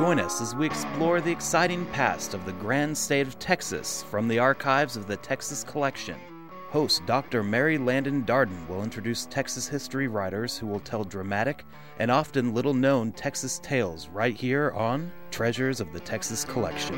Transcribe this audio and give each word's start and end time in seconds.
Join 0.00 0.18
us 0.18 0.40
as 0.40 0.54
we 0.54 0.64
explore 0.64 1.20
the 1.20 1.30
exciting 1.30 1.84
past 1.88 2.32
of 2.32 2.46
the 2.46 2.54
grand 2.54 2.96
state 2.96 3.26
of 3.26 3.38
Texas 3.38 4.02
from 4.04 4.28
the 4.28 4.38
archives 4.38 4.96
of 4.96 5.06
the 5.06 5.18
Texas 5.18 5.62
Collection. 5.62 6.18
Host 6.70 7.04
Dr. 7.04 7.42
Mary 7.42 7.76
Landon 7.76 8.24
Darden 8.24 8.66
will 8.66 8.82
introduce 8.82 9.26
Texas 9.26 9.68
history 9.68 10.08
writers 10.08 10.56
who 10.56 10.66
will 10.66 10.80
tell 10.80 11.04
dramatic 11.04 11.66
and 11.98 12.10
often 12.10 12.54
little 12.54 12.72
known 12.72 13.12
Texas 13.12 13.58
tales 13.58 14.08
right 14.08 14.34
here 14.34 14.70
on 14.70 15.12
Treasures 15.30 15.82
of 15.82 15.92
the 15.92 16.00
Texas 16.00 16.46
Collection. 16.46 16.96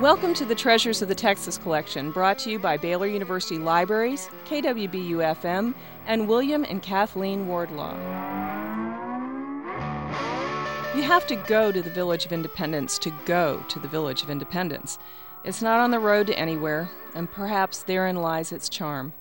Welcome 0.00 0.32
to 0.32 0.46
the 0.46 0.54
Treasures 0.54 1.02
of 1.02 1.08
the 1.08 1.14
Texas 1.14 1.58
Collection, 1.58 2.10
brought 2.10 2.38
to 2.38 2.50
you 2.50 2.58
by 2.58 2.78
Baylor 2.78 3.06
University 3.06 3.58
Libraries, 3.58 4.30
KWBU 4.46 5.36
FM, 5.36 5.74
and 6.06 6.26
William 6.26 6.64
and 6.64 6.80
Kathleen 6.80 7.46
Wardlaw. 7.46 8.51
You 10.94 11.04
have 11.04 11.26
to 11.28 11.36
go 11.36 11.72
to 11.72 11.80
the 11.80 11.88
Village 11.88 12.26
of 12.26 12.32
Independence 12.32 12.98
to 12.98 13.10
go 13.24 13.64
to 13.68 13.78
the 13.78 13.88
Village 13.88 14.22
of 14.22 14.28
Independence. 14.28 14.98
It's 15.42 15.62
not 15.62 15.80
on 15.80 15.90
the 15.90 15.98
road 15.98 16.26
to 16.26 16.38
anywhere, 16.38 16.90
and 17.14 17.32
perhaps 17.32 17.82
therein 17.82 18.16
lies 18.16 18.52
its 18.52 18.68
charm. 18.68 19.14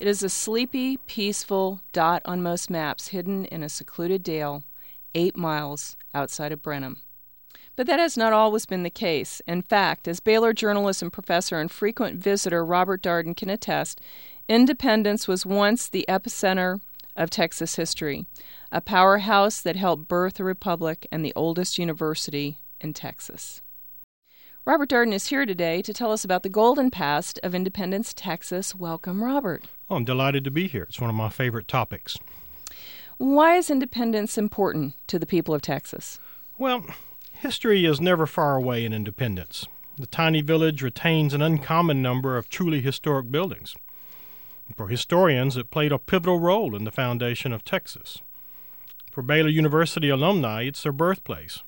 It 0.00 0.08
is 0.08 0.24
a 0.24 0.28
sleepy, 0.28 0.96
peaceful 0.96 1.80
dot 1.92 2.22
on 2.24 2.42
most 2.42 2.70
maps 2.70 3.08
hidden 3.08 3.44
in 3.44 3.62
a 3.62 3.68
secluded 3.68 4.24
dale 4.24 4.64
eight 5.14 5.36
miles 5.36 5.94
outside 6.12 6.50
of 6.50 6.60
Brenham. 6.60 7.02
But 7.76 7.86
that 7.86 8.00
has 8.00 8.16
not 8.16 8.32
always 8.32 8.66
been 8.66 8.82
the 8.82 8.90
case. 8.90 9.40
In 9.46 9.62
fact, 9.62 10.08
as 10.08 10.18
Baylor 10.18 10.52
journalist 10.52 11.02
and 11.02 11.12
professor 11.12 11.60
and 11.60 11.70
frequent 11.70 12.18
visitor 12.18 12.64
Robert 12.64 13.00
Darden 13.00 13.36
can 13.36 13.48
attest, 13.48 14.00
Independence 14.48 15.28
was 15.28 15.46
once 15.46 15.88
the 15.88 16.04
epicenter 16.08 16.80
of 17.16 17.30
Texas 17.30 17.76
history, 17.76 18.26
a 18.70 18.80
powerhouse 18.80 19.60
that 19.60 19.76
helped 19.76 20.06
birth 20.06 20.38
a 20.38 20.44
republic 20.44 21.06
and 21.10 21.24
the 21.24 21.32
oldest 21.34 21.78
university 21.78 22.58
in 22.80 22.92
Texas. 22.92 23.62
Robert 24.64 24.90
Darden 24.90 25.12
is 25.12 25.28
here 25.28 25.46
today 25.46 25.80
to 25.82 25.92
tell 25.92 26.10
us 26.10 26.24
about 26.24 26.42
the 26.42 26.48
golden 26.48 26.90
past 26.90 27.38
of 27.42 27.54
Independence, 27.54 28.12
Texas. 28.12 28.74
Welcome, 28.74 29.22
Robert. 29.22 29.66
Oh, 29.88 29.94
I'm 29.94 30.04
delighted 30.04 30.42
to 30.44 30.50
be 30.50 30.66
here. 30.66 30.82
It's 30.88 31.00
one 31.00 31.08
of 31.08 31.14
my 31.14 31.28
favorite 31.28 31.68
topics. 31.68 32.18
Why 33.16 33.56
is 33.56 33.70
independence 33.70 34.36
important 34.36 34.94
to 35.06 35.18
the 35.18 35.26
people 35.26 35.54
of 35.54 35.62
Texas? 35.62 36.18
Well, 36.58 36.84
history 37.32 37.86
is 37.86 38.00
never 38.00 38.26
far 38.26 38.56
away 38.56 38.84
in 38.84 38.92
Independence. 38.92 39.66
The 39.98 40.06
tiny 40.06 40.42
village 40.42 40.82
retains 40.82 41.32
an 41.32 41.40
uncommon 41.40 42.02
number 42.02 42.36
of 42.36 42.48
truly 42.48 42.82
historic 42.82 43.30
buildings. 43.30 43.74
For 44.74 44.88
historians, 44.88 45.56
it 45.56 45.70
played 45.70 45.92
a 45.92 45.98
pivotal 45.98 46.40
role 46.40 46.74
in 46.74 46.84
the 46.84 46.90
foundation 46.90 47.52
of 47.52 47.64
Texas. 47.64 48.18
For 49.12 49.22
Baylor 49.22 49.48
University 49.48 50.08
alumni, 50.08 50.62
it's 50.62 50.82
their 50.82 50.92
birthplace. 50.92 51.62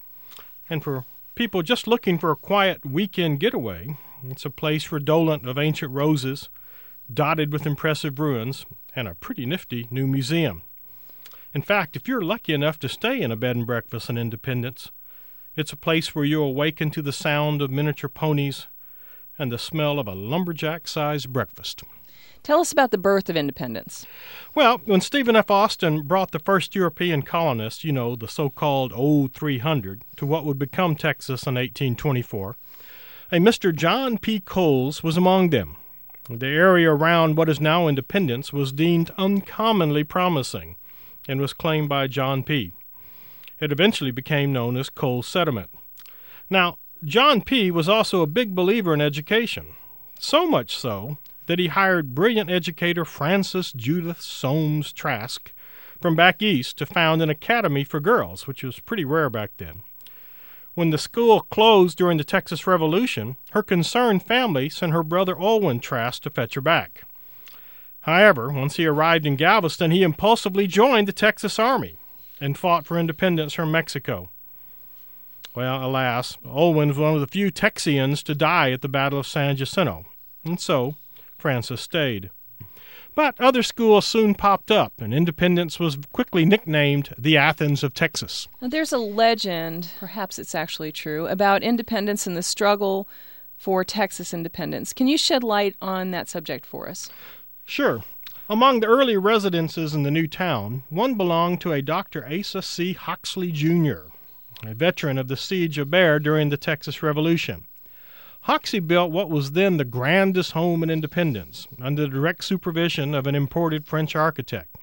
And 0.68 0.82
for 0.82 1.04
people 1.34 1.62
just 1.62 1.86
looking 1.86 2.18
for 2.18 2.30
a 2.30 2.36
quiet 2.36 2.84
weekend 2.84 3.40
getaway, 3.40 3.96
it's 4.28 4.44
a 4.44 4.50
place 4.50 4.90
redolent 4.90 5.48
of 5.48 5.56
ancient 5.56 5.92
roses, 5.92 6.50
dotted 7.12 7.52
with 7.52 7.66
impressive 7.66 8.18
ruins, 8.18 8.66
and 8.94 9.06
a 9.06 9.14
pretty 9.14 9.46
nifty 9.46 9.86
new 9.90 10.06
museum. 10.06 10.62
In 11.54 11.62
fact, 11.62 11.96
if 11.96 12.06
you're 12.06 12.20
lucky 12.20 12.52
enough 12.52 12.78
to 12.80 12.88
stay 12.88 13.20
in 13.20 13.30
a 13.30 13.36
bed 13.36 13.56
and 13.56 13.66
breakfast 13.66 14.10
in 14.10 14.18
Independence, 14.18 14.90
it's 15.56 15.72
a 15.72 15.76
place 15.76 16.14
where 16.14 16.24
you 16.24 16.42
awaken 16.42 16.90
to 16.90 17.02
the 17.02 17.12
sound 17.12 17.62
of 17.62 17.70
miniature 17.70 18.10
ponies 18.10 18.66
and 19.38 19.50
the 19.50 19.58
smell 19.58 19.98
of 19.98 20.06
a 20.06 20.14
lumberjack 20.14 20.86
sized 20.86 21.32
breakfast. 21.32 21.84
Tell 22.42 22.60
us 22.60 22.72
about 22.72 22.90
the 22.90 22.98
birth 22.98 23.28
of 23.28 23.36
independence. 23.36 24.06
Well, 24.54 24.80
when 24.84 25.00
Stephen 25.00 25.36
F. 25.36 25.50
Austin 25.50 26.02
brought 26.02 26.30
the 26.32 26.38
first 26.38 26.74
European 26.74 27.22
colonists, 27.22 27.84
you 27.84 27.92
know, 27.92 28.16
the 28.16 28.28
so 28.28 28.48
called 28.48 28.92
Old 28.92 29.34
300, 29.34 30.02
to 30.16 30.26
what 30.26 30.44
would 30.44 30.58
become 30.58 30.96
Texas 30.96 31.42
in 31.44 31.54
1824, 31.54 32.56
a 33.30 33.36
Mr. 33.36 33.74
John 33.74 34.18
P. 34.18 34.40
Coles 34.40 35.02
was 35.02 35.16
among 35.16 35.50
them. 35.50 35.76
The 36.30 36.46
area 36.46 36.90
around 36.90 37.36
what 37.36 37.48
is 37.48 37.60
now 37.60 37.88
Independence 37.88 38.52
was 38.52 38.72
deemed 38.72 39.10
uncommonly 39.18 40.04
promising 40.04 40.76
and 41.26 41.40
was 41.40 41.52
claimed 41.52 41.88
by 41.88 42.06
John 42.06 42.42
P. 42.42 42.72
It 43.60 43.72
eventually 43.72 44.10
became 44.10 44.52
known 44.52 44.76
as 44.76 44.88
Coles 44.88 45.26
Settlement. 45.26 45.70
Now, 46.48 46.78
John 47.04 47.42
P. 47.42 47.70
was 47.70 47.88
also 47.88 48.22
a 48.22 48.26
big 48.26 48.54
believer 48.54 48.94
in 48.94 49.00
education, 49.00 49.74
so 50.18 50.46
much 50.46 50.76
so 50.76 51.18
that 51.48 51.58
he 51.58 51.68
hired 51.68 52.14
brilliant 52.14 52.50
educator 52.50 53.06
Frances 53.06 53.72
Judith 53.72 54.20
Somes 54.20 54.92
Trask 54.92 55.50
from 55.98 56.14
back 56.14 56.42
east 56.42 56.76
to 56.76 56.86
found 56.86 57.22
an 57.22 57.30
academy 57.30 57.84
for 57.84 58.00
girls, 58.00 58.46
which 58.46 58.62
was 58.62 58.80
pretty 58.80 59.04
rare 59.04 59.30
back 59.30 59.52
then. 59.56 59.80
When 60.74 60.90
the 60.90 60.98
school 60.98 61.40
closed 61.40 61.96
during 61.96 62.18
the 62.18 62.22
Texas 62.22 62.66
Revolution, 62.66 63.38
her 63.52 63.62
concerned 63.62 64.22
family 64.22 64.68
sent 64.68 64.92
her 64.92 65.02
brother 65.02 65.34
Olwin 65.34 65.80
Trask 65.80 66.22
to 66.24 66.30
fetch 66.30 66.54
her 66.54 66.60
back. 66.60 67.04
However, 68.02 68.50
once 68.50 68.76
he 68.76 68.86
arrived 68.86 69.24
in 69.24 69.36
Galveston, 69.36 69.90
he 69.90 70.02
impulsively 70.02 70.66
joined 70.66 71.08
the 71.08 71.12
Texas 71.12 71.58
Army 71.58 71.96
and 72.42 72.58
fought 72.58 72.86
for 72.86 72.98
independence 72.98 73.54
from 73.54 73.72
Mexico. 73.72 74.28
Well, 75.54 75.82
alas, 75.82 76.36
Olwin 76.44 76.88
was 76.88 76.98
one 76.98 77.14
of 77.14 77.20
the 77.20 77.26
few 77.26 77.50
Texians 77.50 78.22
to 78.24 78.34
die 78.34 78.70
at 78.70 78.82
the 78.82 78.88
Battle 78.88 79.18
of 79.18 79.26
San 79.26 79.56
Jacinto, 79.56 80.04
and 80.44 80.60
so 80.60 80.94
Frances 81.38 81.80
stayed. 81.80 82.30
But 83.14 83.40
other 83.40 83.62
schools 83.62 84.06
soon 84.06 84.34
popped 84.34 84.70
up, 84.70 85.00
and 85.00 85.12
Independence 85.12 85.80
was 85.80 85.98
quickly 86.12 86.44
nicknamed 86.44 87.14
the 87.18 87.36
Athens 87.36 87.82
of 87.82 87.94
Texas. 87.94 88.46
There's 88.60 88.92
a 88.92 88.98
legend, 88.98 89.90
perhaps 89.98 90.38
it's 90.38 90.54
actually 90.54 90.92
true, 90.92 91.26
about 91.26 91.62
independence 91.62 92.26
and 92.26 92.36
the 92.36 92.42
struggle 92.42 93.08
for 93.56 93.82
Texas 93.84 94.32
independence. 94.32 94.92
Can 94.92 95.08
you 95.08 95.18
shed 95.18 95.42
light 95.42 95.74
on 95.80 96.12
that 96.12 96.28
subject 96.28 96.64
for 96.64 96.88
us? 96.88 97.10
Sure. 97.64 98.02
Among 98.48 98.80
the 98.80 98.86
early 98.86 99.16
residences 99.16 99.94
in 99.94 100.04
the 100.04 100.10
new 100.10 100.26
town, 100.26 100.82
one 100.88 101.14
belonged 101.14 101.60
to 101.62 101.72
a 101.72 101.82
Dr. 101.82 102.26
Asa 102.26 102.62
C. 102.62 102.94
Hoxey, 102.94 103.52
Jr., 103.52 104.08
a 104.64 104.74
veteran 104.74 105.18
of 105.18 105.28
the 105.28 105.36
siege 105.36 105.78
of 105.78 105.88
Béxar 105.88 106.22
during 106.22 106.48
the 106.48 106.56
Texas 106.56 107.02
Revolution. 107.02 107.66
Hoxey 108.42 108.78
built 108.78 109.10
what 109.10 109.28
was 109.28 109.52
then 109.52 109.76
the 109.76 109.84
grandest 109.84 110.52
home 110.52 110.82
in 110.82 110.90
Independence 110.90 111.68
under 111.80 112.02
the 112.02 112.08
direct 112.08 112.44
supervision 112.44 113.14
of 113.14 113.26
an 113.26 113.34
imported 113.34 113.86
French 113.86 114.16
architect. 114.16 114.76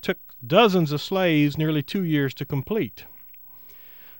Took 0.00 0.18
dozens 0.46 0.92
of 0.92 1.00
slaves 1.00 1.58
nearly 1.58 1.82
two 1.82 2.04
years 2.04 2.34
to 2.34 2.44
complete. 2.44 3.04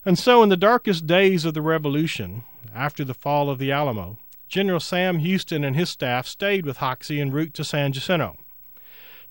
And 0.04 0.18
so, 0.18 0.42
in 0.42 0.48
the 0.48 0.56
darkest 0.56 1.06
days 1.06 1.44
of 1.44 1.54
the 1.54 1.62
Revolution, 1.62 2.42
after 2.74 3.04
the 3.04 3.14
fall 3.14 3.50
of 3.50 3.58
the 3.58 3.70
Alamo, 3.70 4.18
General 4.48 4.80
Sam 4.80 5.18
Houston 5.18 5.62
and 5.62 5.76
his 5.76 5.90
staff 5.90 6.26
stayed 6.26 6.66
with 6.66 6.78
Hoxey 6.78 7.20
en 7.20 7.30
route 7.30 7.54
to 7.54 7.64
San 7.64 7.92
Jacinto. 7.92 8.36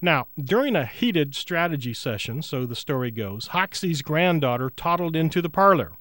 Now, 0.02 0.28
during 0.42 0.76
a 0.78 0.86
heated 0.86 1.36
strategy 1.36 1.94
session, 1.94 2.42
so 2.42 2.66
the 2.66 2.76
story 2.76 3.12
goes, 3.12 3.48
Hoxey's 3.48 4.02
granddaughter 4.02 4.70
toddled 4.70 5.16
into 5.16 5.42
the 5.42 5.50
parlor. 5.50 5.92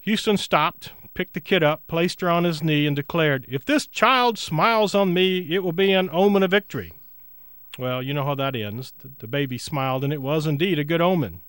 Houston 0.00 0.38
stopped, 0.38 0.92
picked 1.14 1.34
the 1.34 1.40
kid 1.40 1.62
up, 1.62 1.86
placed 1.86 2.20
her 2.20 2.28
on 2.28 2.44
his 2.44 2.62
knee, 2.62 2.86
and 2.86 2.94
declared, 2.94 3.46
If 3.48 3.64
this 3.64 3.86
child 3.86 4.38
smiles 4.38 4.94
on 4.94 5.14
me, 5.14 5.54
it 5.54 5.62
will 5.62 5.72
be 5.72 5.92
an 5.92 6.10
omen 6.12 6.42
of 6.42 6.50
victory. 6.50 6.92
Well, 7.78 8.02
you 8.02 8.14
know 8.14 8.24
how 8.24 8.34
that 8.36 8.54
ends. 8.54 8.92
The 9.18 9.26
baby 9.26 9.58
smiled, 9.58 10.04
and 10.04 10.12
it 10.12 10.22
was 10.22 10.46
indeed 10.46 10.78
a 10.78 10.84
good 10.84 11.00
omen. 11.00 11.40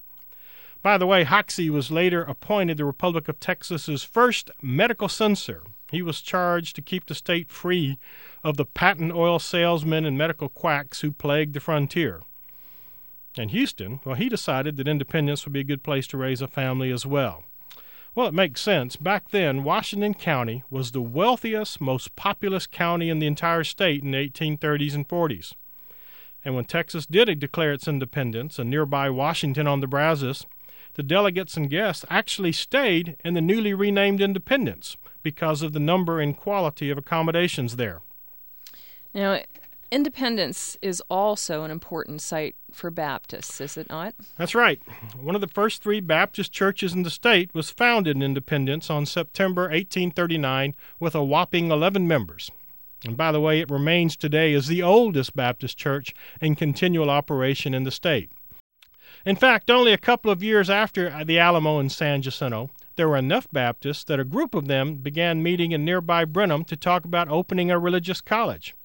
By 0.81 0.97
the 0.97 1.07
way, 1.07 1.23
Hoxey 1.23 1.69
was 1.69 1.89
later 1.89 2.21
appointed 2.23 2.77
the 2.77 2.85
Republic 2.85 3.27
of 3.27 3.39
Texas's 3.39 4.03
first 4.03 4.51
medical 4.61 5.09
censor. 5.09 5.63
He 5.91 6.01
was 6.01 6.21
charged 6.21 6.75
to 6.75 6.81
keep 6.81 7.05
the 7.05 7.15
state 7.15 7.49
free 7.49 7.97
of 8.43 8.57
the 8.57 8.65
patent 8.65 9.13
oil 9.13 9.39
salesmen 9.39 10.05
and 10.05 10.17
medical 10.17 10.49
quacks 10.49 11.01
who 11.01 11.11
plagued 11.11 11.53
the 11.53 11.59
frontier. 11.59 12.21
And 13.37 13.51
Houston, 13.51 13.99
well, 14.05 14.15
he 14.15 14.29
decided 14.29 14.77
that 14.77 14.87
Independence 14.87 15.45
would 15.45 15.53
be 15.53 15.61
a 15.61 15.63
good 15.65 15.83
place 15.83 16.07
to 16.07 16.17
raise 16.17 16.41
a 16.41 16.47
family 16.47 16.91
as 16.91 17.05
well. 17.05 17.43
Well, 18.15 18.27
it 18.27 18.33
makes 18.33 18.61
sense. 18.61 18.95
Back 18.95 19.31
then, 19.31 19.65
Washington 19.65 20.13
County 20.13 20.63
was 20.69 20.91
the 20.91 21.01
wealthiest, 21.01 21.81
most 21.81 22.15
populous 22.15 22.65
county 22.65 23.09
in 23.09 23.19
the 23.19 23.27
entire 23.27 23.65
state 23.65 24.03
in 24.03 24.11
the 24.11 24.29
1830s 24.29 24.95
and 24.95 25.07
40s. 25.07 25.53
And 26.45 26.55
when 26.55 26.63
Texas 26.63 27.05
did 27.05 27.39
declare 27.39 27.73
its 27.73 27.89
independence, 27.89 28.57
and 28.57 28.69
nearby 28.69 29.09
Washington 29.09 29.67
on 29.67 29.81
the 29.81 29.87
Brazos, 29.87 30.45
the 30.93 31.03
delegates 31.03 31.57
and 31.57 31.69
guests 31.69 32.05
actually 32.09 32.53
stayed 32.53 33.17
in 33.25 33.33
the 33.33 33.41
newly 33.41 33.73
renamed 33.73 34.21
Independence 34.21 34.95
because 35.21 35.61
of 35.61 35.73
the 35.73 35.79
number 35.79 36.21
and 36.21 36.37
quality 36.37 36.89
of 36.89 36.97
accommodations 36.97 37.75
there. 37.75 38.01
Now, 39.13 39.41
Independence 39.91 40.77
is 40.81 41.01
also 41.09 41.63
an 41.63 41.71
important 41.71 42.21
site 42.21 42.55
for 42.71 42.89
Baptists, 42.89 43.61
is 43.61 43.77
it 43.77 43.89
not? 43.89 44.15
That's 44.37 44.55
right. 44.55 44.81
One 45.19 45.35
of 45.35 45.41
the 45.41 45.47
first 45.47 45.83
three 45.83 45.99
Baptist 45.99 46.51
churches 46.51 46.93
in 46.93 47.03
the 47.03 47.09
state 47.09 47.53
was 47.53 47.69
founded 47.69 48.15
in 48.15 48.23
Independence 48.23 48.89
on 48.89 49.05
September 49.05 49.63
1839 49.63 50.75
with 50.99 51.13
a 51.13 51.23
whopping 51.23 51.69
11 51.69 52.07
members. 52.07 52.51
And 53.05 53.15
by 53.15 53.31
the 53.31 53.39
way, 53.39 53.59
it 53.59 53.69
remains 53.69 54.15
today 54.15 54.53
as 54.53 54.67
the 54.67 54.81
oldest 54.81 55.35
Baptist 55.35 55.77
church 55.77 56.13
in 56.41 56.55
continual 56.55 57.11
operation 57.11 57.73
in 57.73 57.83
the 57.83 57.91
state. 57.91 58.31
In 59.23 59.35
fact, 59.35 59.69
only 59.69 59.93
a 59.93 59.97
couple 59.97 60.31
of 60.31 60.43
years 60.43 60.69
after 60.69 61.23
the 61.23 61.37
Alamo 61.37 61.79
and 61.79 61.91
San 61.91 62.23
Jacinto, 62.23 62.71
there 62.95 63.07
were 63.07 63.17
enough 63.17 63.47
Baptists 63.51 64.03
that 64.05 64.19
a 64.19 64.25
group 64.25 64.55
of 64.55 64.67
them 64.67 64.95
began 64.95 65.43
meeting 65.43 65.71
in 65.71 65.85
nearby 65.85 66.25
Brenham 66.25 66.63
to 66.65 66.75
talk 66.75 67.05
about 67.05 67.29
opening 67.29 67.69
a 67.69 67.77
religious 67.77 68.21
college. 68.21 68.75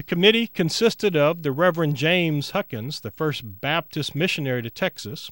The 0.00 0.04
committee 0.04 0.46
consisted 0.46 1.14
of 1.14 1.42
the 1.42 1.52
Reverend 1.52 1.94
James 1.94 2.52
Huckins, 2.52 3.00
the 3.00 3.10
first 3.10 3.60
Baptist 3.60 4.14
missionary 4.14 4.62
to 4.62 4.70
Texas, 4.70 5.30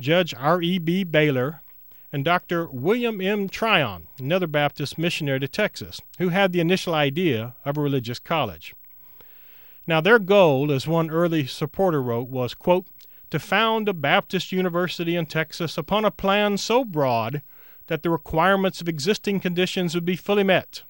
Judge 0.00 0.34
R.E.B. 0.34 1.04
Baylor, 1.04 1.60
and 2.10 2.24
Dr. 2.24 2.66
William 2.66 3.20
M. 3.20 3.48
Tryon, 3.48 4.08
another 4.18 4.48
Baptist 4.48 4.98
missionary 4.98 5.38
to 5.38 5.46
Texas, 5.46 6.00
who 6.18 6.30
had 6.30 6.52
the 6.52 6.58
initial 6.58 6.92
idea 6.92 7.54
of 7.64 7.78
a 7.78 7.80
religious 7.80 8.18
college. 8.18 8.74
Now, 9.86 10.00
their 10.00 10.18
goal, 10.18 10.72
as 10.72 10.88
one 10.88 11.08
early 11.08 11.46
supporter 11.46 12.02
wrote, 12.02 12.26
was, 12.28 12.52
quote, 12.52 12.88
to 13.30 13.38
found 13.38 13.88
a 13.88 13.94
Baptist 13.94 14.50
university 14.50 15.14
in 15.14 15.26
Texas 15.26 15.78
upon 15.78 16.04
a 16.04 16.10
plan 16.10 16.58
so 16.58 16.84
broad 16.84 17.42
that 17.86 18.02
the 18.02 18.10
requirements 18.10 18.80
of 18.80 18.88
existing 18.88 19.38
conditions 19.38 19.94
would 19.94 20.04
be 20.04 20.16
fully 20.16 20.42
met, 20.42 20.82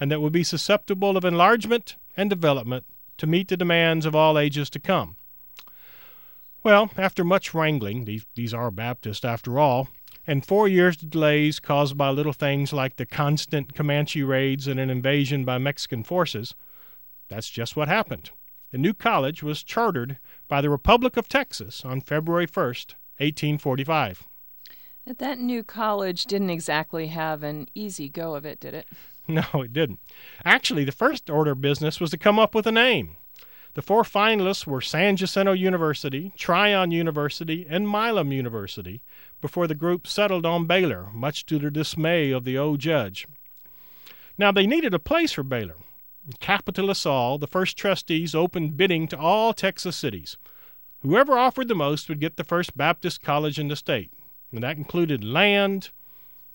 and 0.00 0.10
that 0.10 0.22
would 0.22 0.32
be 0.32 0.42
susceptible 0.42 1.18
of 1.18 1.24
enlargement 1.26 1.96
and 2.16 2.30
development 2.30 2.84
to 3.18 3.26
meet 3.26 3.48
the 3.48 3.56
demands 3.56 4.06
of 4.06 4.14
all 4.14 4.38
ages 4.38 4.68
to 4.70 4.78
come. 4.78 5.16
Well, 6.62 6.90
after 6.96 7.24
much 7.24 7.54
wrangling, 7.54 8.04
these, 8.04 8.24
these 8.34 8.54
are 8.54 8.70
Baptists 8.70 9.24
after 9.24 9.58
all, 9.58 9.88
and 10.26 10.46
four 10.46 10.68
years 10.68 10.96
delays 10.96 11.58
caused 11.58 11.96
by 11.96 12.10
little 12.10 12.32
things 12.32 12.72
like 12.72 12.96
the 12.96 13.06
constant 13.06 13.74
Comanche 13.74 14.22
raids 14.22 14.68
and 14.68 14.78
an 14.78 14.90
invasion 14.90 15.44
by 15.44 15.58
Mexican 15.58 16.04
forces, 16.04 16.54
that's 17.28 17.50
just 17.50 17.76
what 17.76 17.88
happened. 17.88 18.30
The 18.70 18.78
new 18.78 18.94
college 18.94 19.42
was 19.42 19.62
chartered 19.62 20.18
by 20.48 20.60
the 20.60 20.70
Republic 20.70 21.16
of 21.16 21.28
Texas 21.28 21.84
on 21.84 22.00
February 22.00 22.46
1st, 22.46 22.94
1845. 23.18 24.24
That 25.04 25.38
new 25.40 25.64
college 25.64 26.24
didn't 26.24 26.50
exactly 26.50 27.08
have 27.08 27.42
an 27.42 27.68
easy 27.74 28.08
go 28.08 28.34
of 28.34 28.44
it, 28.44 28.60
did 28.60 28.72
it? 28.74 28.86
No, 29.28 29.44
it 29.54 29.72
didn't. 29.72 30.00
Actually, 30.44 30.84
the 30.84 30.92
first 30.92 31.30
order 31.30 31.52
of 31.52 31.60
business 31.60 32.00
was 32.00 32.10
to 32.10 32.18
come 32.18 32.38
up 32.38 32.54
with 32.54 32.66
a 32.66 32.72
name. 32.72 33.16
The 33.74 33.82
four 33.82 34.02
finalists 34.02 34.66
were 34.66 34.82
San 34.82 35.16
Jacinto 35.16 35.52
University, 35.52 36.32
Tryon 36.36 36.90
University, 36.90 37.64
and 37.68 37.88
Milam 37.88 38.32
University 38.32 39.00
before 39.40 39.66
the 39.66 39.74
group 39.74 40.06
settled 40.06 40.44
on 40.44 40.66
Baylor, 40.66 41.08
much 41.12 41.46
to 41.46 41.58
the 41.58 41.70
dismay 41.70 42.32
of 42.32 42.44
the 42.44 42.58
old 42.58 42.80
judge. 42.80 43.26
Now, 44.36 44.52
they 44.52 44.66
needed 44.66 44.92
a 44.92 44.98
place 44.98 45.32
for 45.32 45.42
Baylor. 45.42 45.76
Capitalists 46.38 47.06
all, 47.06 47.38
the 47.38 47.46
first 47.46 47.76
trustees 47.76 48.34
opened 48.34 48.76
bidding 48.76 49.08
to 49.08 49.18
all 49.18 49.54
Texas 49.54 49.96
cities. 49.96 50.36
Whoever 51.00 51.38
offered 51.38 51.68
the 51.68 51.74
most 51.74 52.08
would 52.08 52.20
get 52.20 52.36
the 52.36 52.44
first 52.44 52.76
Baptist 52.76 53.22
college 53.22 53.58
in 53.58 53.68
the 53.68 53.76
state, 53.76 54.12
and 54.52 54.62
that 54.62 54.76
included 54.76 55.24
land, 55.24 55.90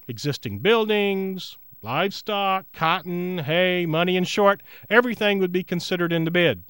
existing 0.08 0.60
buildings, 0.60 1.58
livestock, 1.88 2.66
cotton, 2.74 3.38
hay, 3.38 3.86
money, 3.86 4.18
in 4.18 4.26
short, 4.26 4.62
everything 4.90 5.40
would 5.40 5.54
be 5.54 5.64
considered 5.64 6.12
in 6.12 6.26
the 6.26 6.32
bid. 6.32 6.64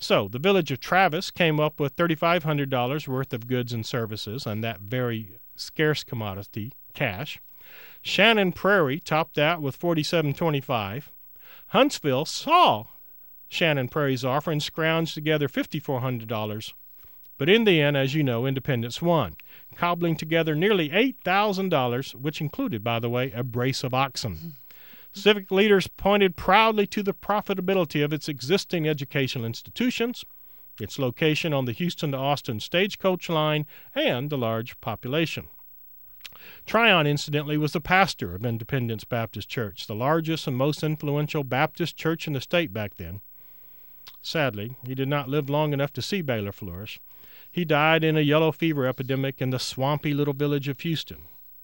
So 0.00 0.26
the 0.26 0.40
village 0.40 0.72
of 0.72 0.80
Travis 0.80 1.30
came 1.30 1.60
up 1.60 1.78
with 1.78 1.94
$3,500 1.94 3.06
worth 3.06 3.32
of 3.32 3.46
goods 3.46 3.72
and 3.72 3.86
services 3.86 4.44
on 4.44 4.60
that 4.62 4.80
very 4.80 5.38
scarce 5.54 6.02
commodity, 6.02 6.72
cash. 6.92 7.40
Shannon 8.02 8.50
Prairie 8.50 8.98
topped 8.98 9.36
that 9.36 9.62
with 9.62 9.76
4725. 9.76 11.12
Huntsville 11.68 12.24
saw 12.24 12.86
Shannon 13.48 13.88
Prairie's 13.88 14.24
offer 14.24 14.50
and 14.50 14.60
scrounged 14.60 15.14
together 15.14 15.46
$5,400. 15.46 16.72
But 17.42 17.48
in 17.48 17.64
the 17.64 17.80
end, 17.80 17.96
as 17.96 18.14
you 18.14 18.22
know, 18.22 18.46
Independence 18.46 19.02
won, 19.02 19.34
cobbling 19.74 20.14
together 20.14 20.54
nearly 20.54 20.90
$8,000, 20.90 22.14
which 22.14 22.40
included, 22.40 22.84
by 22.84 23.00
the 23.00 23.10
way, 23.10 23.32
a 23.32 23.42
brace 23.42 23.82
of 23.82 23.92
oxen. 23.92 24.54
Civic 25.12 25.50
leaders 25.50 25.88
pointed 25.88 26.36
proudly 26.36 26.86
to 26.86 27.02
the 27.02 27.12
profitability 27.12 28.04
of 28.04 28.12
its 28.12 28.28
existing 28.28 28.86
educational 28.86 29.44
institutions, 29.44 30.24
its 30.80 31.00
location 31.00 31.52
on 31.52 31.64
the 31.64 31.72
Houston 31.72 32.12
to 32.12 32.16
Austin 32.16 32.60
stagecoach 32.60 33.28
line, 33.28 33.66
and 33.92 34.30
the 34.30 34.38
large 34.38 34.80
population. 34.80 35.48
Tryon, 36.64 37.08
incidentally, 37.08 37.56
was 37.56 37.72
the 37.72 37.80
pastor 37.80 38.36
of 38.36 38.46
Independence 38.46 39.02
Baptist 39.02 39.48
Church, 39.48 39.88
the 39.88 39.96
largest 39.96 40.46
and 40.46 40.56
most 40.56 40.84
influential 40.84 41.42
Baptist 41.42 41.96
church 41.96 42.28
in 42.28 42.34
the 42.34 42.40
state 42.40 42.72
back 42.72 42.98
then. 42.98 43.20
Sadly, 44.22 44.76
he 44.86 44.94
did 44.94 45.08
not 45.08 45.28
live 45.28 45.50
long 45.50 45.72
enough 45.72 45.92
to 45.94 46.02
see 46.02 46.22
Baylor 46.22 46.52
flourish. 46.52 47.00
He 47.52 47.66
died 47.66 48.02
in 48.02 48.16
a 48.16 48.22
yellow 48.22 48.50
fever 48.50 48.86
epidemic 48.86 49.42
in 49.42 49.50
the 49.50 49.58
swampy 49.58 50.14
little 50.14 50.32
village 50.32 50.68
of 50.68 50.80
Houston. 50.80 51.18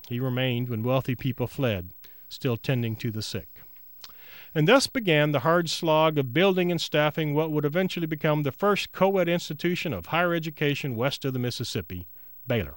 He 0.06 0.20
remained 0.20 0.68
when 0.68 0.82
wealthy 0.82 1.14
people 1.14 1.46
fled, 1.46 1.92
still 2.28 2.58
tending 2.58 2.94
to 2.96 3.10
the 3.10 3.22
sick. 3.22 3.62
And 4.54 4.68
thus 4.68 4.86
began 4.86 5.32
the 5.32 5.40
hard 5.40 5.70
slog 5.70 6.18
of 6.18 6.34
building 6.34 6.70
and 6.70 6.80
staffing 6.80 7.34
what 7.34 7.50
would 7.50 7.64
eventually 7.64 8.06
become 8.06 8.42
the 8.42 8.52
first 8.52 8.92
co 8.92 9.16
ed 9.16 9.28
institution 9.30 9.94
of 9.94 10.06
higher 10.06 10.34
education 10.34 10.94
west 10.94 11.24
of 11.24 11.32
the 11.32 11.38
Mississippi, 11.38 12.06
Baylor. 12.46 12.74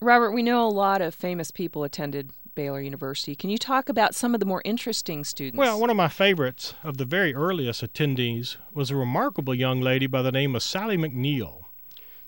Robert, 0.00 0.30
we 0.30 0.42
know 0.42 0.64
a 0.64 0.68
lot 0.68 1.00
of 1.00 1.14
famous 1.14 1.50
people 1.50 1.82
attended 1.82 2.30
Baylor 2.54 2.80
University. 2.80 3.34
Can 3.34 3.50
you 3.50 3.58
talk 3.58 3.88
about 3.88 4.14
some 4.14 4.32
of 4.34 4.40
the 4.40 4.46
more 4.46 4.62
interesting 4.64 5.24
students? 5.24 5.58
Well, 5.58 5.80
one 5.80 5.90
of 5.90 5.96
my 5.96 6.08
favorites 6.08 6.74
of 6.84 6.98
the 6.98 7.04
very 7.04 7.34
earliest 7.34 7.82
attendees 7.82 8.56
was 8.72 8.90
a 8.90 8.96
remarkable 8.96 9.54
young 9.54 9.80
lady 9.80 10.06
by 10.06 10.22
the 10.22 10.32
name 10.32 10.54
of 10.54 10.62
Sally 10.62 10.96
McNeil, 10.96 11.65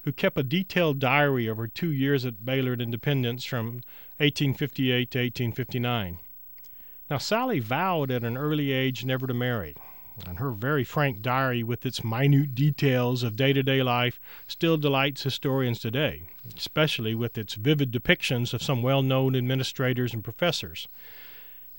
who 0.03 0.13
kept 0.13 0.39
a 0.39 0.43
detailed 0.43 0.99
diary 0.99 1.47
of 1.47 1.57
her 1.57 1.67
two 1.67 1.91
years 1.91 2.25
at 2.25 2.45
Baylor 2.45 2.73
at 2.73 2.81
Independence 2.81 3.45
from 3.45 3.83
1858 4.19 5.11
to 5.11 5.19
1859. 5.19 6.19
Now, 7.11 7.19
Sally 7.19 7.59
vowed 7.59 8.11
at 8.11 8.25
an 8.25 8.37
early 8.37 8.73
age 8.73 9.05
never 9.05 9.27
to 9.27 9.35
marry 9.35 9.75
and 10.27 10.39
her 10.39 10.51
very 10.51 10.85
frank 10.85 11.23
diary 11.23 11.63
with 11.63 11.87
its 11.87 12.03
minute 12.03 12.55
details 12.55 13.23
of 13.23 13.37
day 13.37 13.53
to 13.53 13.63
day 13.63 13.83
life 13.83 14.21
still 14.47 14.77
delights 14.77 15.23
historians 15.23 15.79
today, 15.79 16.23
especially 16.57 17.15
with 17.15 17.39
its 17.39 17.55
vivid 17.55 17.93
depictions 17.93 18.53
of 18.53 18.63
some 18.63 18.83
well 18.83 19.03
known 19.03 19.37
administrators 19.37 20.13
and 20.13 20.25
professors, 20.25 20.89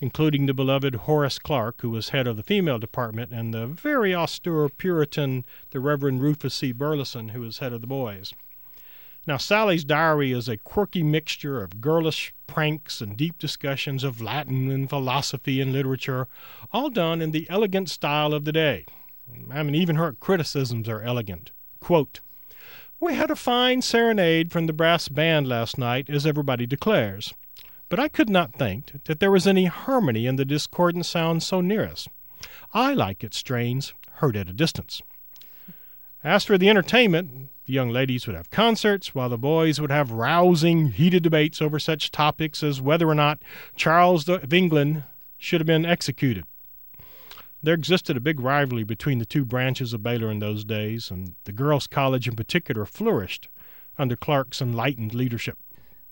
including 0.00 0.46
the 0.46 0.54
beloved 0.54 0.94
Horace 0.94 1.38
Clark, 1.38 1.82
who 1.82 1.90
was 1.90 2.08
head 2.08 2.26
of 2.26 2.36
the 2.36 2.42
female 2.42 2.78
department, 2.78 3.32
and 3.32 3.52
the 3.52 3.66
very 3.66 4.14
austere 4.14 4.68
Puritan, 4.68 5.44
the 5.70 5.80
Reverend 5.80 6.22
Rufus 6.22 6.54
C. 6.54 6.72
Burleson, 6.72 7.30
who 7.30 7.42
was 7.42 7.58
head 7.58 7.72
of 7.72 7.80
the 7.80 7.86
boys. 7.86 8.32
Now, 9.26 9.36
Sally's 9.36 9.84
diary 9.84 10.32
is 10.32 10.48
a 10.48 10.56
quirky 10.56 11.02
mixture 11.02 11.62
of 11.62 11.80
girlish 11.80 12.32
pranks 12.46 13.00
and 13.00 13.16
deep 13.16 13.38
discussions 13.38 14.02
of 14.02 14.20
Latin 14.20 14.70
and 14.70 14.88
philosophy 14.88 15.60
and 15.60 15.72
literature, 15.72 16.26
all 16.72 16.88
done 16.88 17.20
in 17.20 17.30
the 17.30 17.46
elegant 17.50 17.90
style 17.90 18.32
of 18.32 18.44
the 18.44 18.52
day. 18.52 18.86
I 19.50 19.62
mean, 19.62 19.74
even 19.74 19.96
her 19.96 20.14
criticisms 20.14 20.88
are 20.88 21.02
elegant. 21.02 21.52
Quote, 21.80 22.20
we 22.98 23.14
had 23.14 23.30
a 23.30 23.36
fine 23.36 23.82
serenade 23.82 24.52
from 24.52 24.66
the 24.66 24.72
brass 24.72 25.08
band 25.08 25.48
last 25.48 25.78
night, 25.78 26.10
as 26.10 26.26
everybody 26.26 26.66
declares, 26.66 27.32
but 27.90 27.98
I 27.98 28.08
could 28.08 28.30
not 28.30 28.54
think 28.54 29.04
that 29.04 29.20
there 29.20 29.32
was 29.32 29.46
any 29.46 29.66
harmony 29.66 30.26
in 30.26 30.36
the 30.36 30.46
discordant 30.46 31.04
sounds 31.04 31.44
so 31.44 31.60
near 31.60 31.84
us. 31.84 32.08
I 32.72 32.94
like 32.94 33.22
its 33.22 33.36
strains 33.36 33.92
heard 34.12 34.36
at 34.36 34.48
a 34.48 34.54
distance. 34.54 35.02
As 36.22 36.44
for 36.44 36.56
the 36.56 36.68
entertainment, 36.70 37.48
the 37.66 37.72
young 37.72 37.90
ladies 37.90 38.26
would 38.26 38.36
have 38.36 38.50
concerts, 38.50 39.14
while 39.14 39.28
the 39.28 39.36
boys 39.36 39.80
would 39.80 39.90
have 39.90 40.12
rousing, 40.12 40.92
heated 40.92 41.22
debates 41.22 41.60
over 41.60 41.78
such 41.78 42.12
topics 42.12 42.62
as 42.62 42.80
whether 42.80 43.08
or 43.08 43.14
not 43.14 43.42
Charles 43.74 44.28
of 44.28 44.54
England 44.54 45.04
should 45.36 45.60
have 45.60 45.66
been 45.66 45.84
executed. 45.84 46.44
There 47.62 47.74
existed 47.74 48.16
a 48.16 48.20
big 48.20 48.38
rivalry 48.38 48.84
between 48.84 49.18
the 49.18 49.26
two 49.26 49.44
branches 49.44 49.92
of 49.92 50.02
Baylor 50.02 50.30
in 50.30 50.38
those 50.38 50.64
days, 50.64 51.10
and 51.10 51.34
the 51.44 51.52
girls' 51.52 51.86
college 51.86 52.28
in 52.28 52.36
particular 52.36 52.86
flourished 52.86 53.48
under 53.98 54.16
Clark's 54.16 54.62
enlightened 54.62 55.14
leadership. 55.14 55.58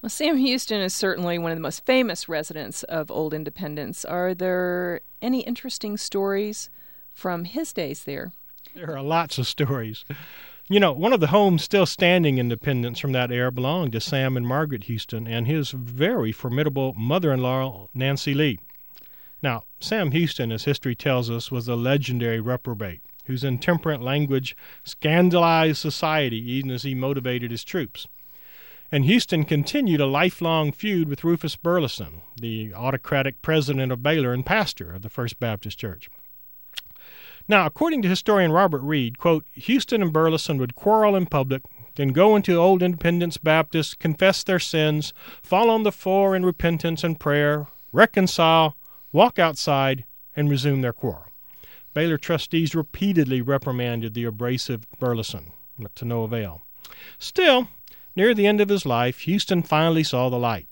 Well, 0.00 0.10
Sam 0.10 0.36
Houston 0.36 0.80
is 0.80 0.94
certainly 0.94 1.38
one 1.38 1.50
of 1.50 1.56
the 1.56 1.62
most 1.62 1.84
famous 1.84 2.28
residents 2.28 2.84
of 2.84 3.10
Old 3.10 3.34
Independence. 3.34 4.04
Are 4.04 4.32
there 4.32 5.00
any 5.20 5.40
interesting 5.40 5.96
stories 5.96 6.70
from 7.12 7.42
his 7.42 7.72
days 7.72 8.04
there? 8.04 8.30
There 8.76 8.96
are 8.96 9.02
lots 9.02 9.38
of 9.38 9.48
stories. 9.48 10.04
You 10.68 10.78
know, 10.78 10.92
one 10.92 11.12
of 11.12 11.18
the 11.18 11.28
homes 11.28 11.64
still 11.64 11.84
standing 11.84 12.38
in 12.38 12.46
Independence 12.46 13.00
from 13.00 13.10
that 13.12 13.32
era 13.32 13.50
belonged 13.50 13.90
to 13.92 14.00
Sam 14.00 14.36
and 14.36 14.46
Margaret 14.46 14.84
Houston 14.84 15.26
and 15.26 15.48
his 15.48 15.72
very 15.72 16.30
formidable 16.30 16.94
mother 16.94 17.32
in 17.32 17.42
law, 17.42 17.88
Nancy 17.92 18.34
Lea. 18.34 18.60
Now, 19.42 19.64
Sam 19.80 20.12
Houston, 20.12 20.52
as 20.52 20.62
history 20.62 20.94
tells 20.94 21.28
us, 21.28 21.50
was 21.50 21.66
a 21.66 21.74
legendary 21.74 22.38
reprobate 22.38 23.00
whose 23.24 23.42
intemperate 23.42 24.00
language 24.00 24.54
scandalized 24.84 25.78
society 25.78 26.38
even 26.52 26.70
as 26.70 26.84
he 26.84 26.94
motivated 26.94 27.50
his 27.50 27.64
troops. 27.64 28.06
And 28.90 29.04
Houston 29.04 29.44
continued 29.44 30.00
a 30.00 30.06
lifelong 30.06 30.72
feud 30.72 31.08
with 31.08 31.24
Rufus 31.24 31.56
Burleson, 31.56 32.22
the 32.40 32.72
autocratic 32.72 33.42
president 33.42 33.92
of 33.92 34.02
Baylor 34.02 34.32
and 34.32 34.46
pastor 34.46 34.92
of 34.92 35.02
the 35.02 35.10
First 35.10 35.38
Baptist 35.38 35.78
Church. 35.78 36.08
Now, 37.46 37.66
according 37.66 38.02
to 38.02 38.08
historian 38.08 38.52
Robert 38.52 38.80
Reed, 38.80 39.18
quote, 39.18 39.44
Houston 39.52 40.02
and 40.02 40.12
Burleson 40.12 40.58
would 40.58 40.74
quarrel 40.74 41.16
in 41.16 41.26
public, 41.26 41.62
then 41.96 42.08
go 42.08 42.36
into 42.36 42.56
Old 42.56 42.82
Independence 42.82 43.36
Baptist, 43.36 43.98
confess 43.98 44.42
their 44.42 44.58
sins, 44.58 45.12
fall 45.42 45.68
on 45.68 45.82
the 45.82 45.92
floor 45.92 46.36
in 46.36 46.46
repentance 46.46 47.02
and 47.02 47.18
prayer, 47.18 47.66
reconcile, 47.92 48.76
walk 49.12 49.38
outside, 49.38 50.04
and 50.36 50.48
resume 50.48 50.80
their 50.80 50.92
quarrel. 50.92 51.24
Baylor 51.94 52.18
trustees 52.18 52.74
repeatedly 52.74 53.40
reprimanded 53.40 54.14
the 54.14 54.24
abrasive 54.24 54.86
Burleson, 54.98 55.52
but 55.78 55.94
to 55.96 56.04
no 56.04 56.22
avail. 56.22 56.62
Still, 57.18 57.68
near 58.18 58.34
the 58.34 58.48
end 58.48 58.60
of 58.60 58.68
his 58.68 58.84
life, 58.84 59.20
Houston 59.20 59.62
finally 59.62 60.02
saw 60.02 60.28
the 60.28 60.38
light. 60.38 60.66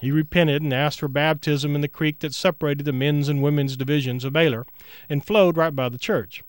He 0.00 0.10
repented 0.10 0.62
and 0.62 0.72
asked 0.72 0.98
for 0.98 1.08
baptism 1.08 1.74
in 1.74 1.82
the 1.82 1.88
creek 1.88 2.20
that 2.20 2.34
separated 2.34 2.84
the 2.84 2.92
men's 2.92 3.28
and 3.28 3.42
women's 3.42 3.76
divisions 3.76 4.24
of 4.24 4.32
Baylor 4.32 4.66
and 5.08 5.24
flowed 5.24 5.58
right 5.58 5.76
by 5.76 5.90
the 5.90 5.98
church. 5.98 6.42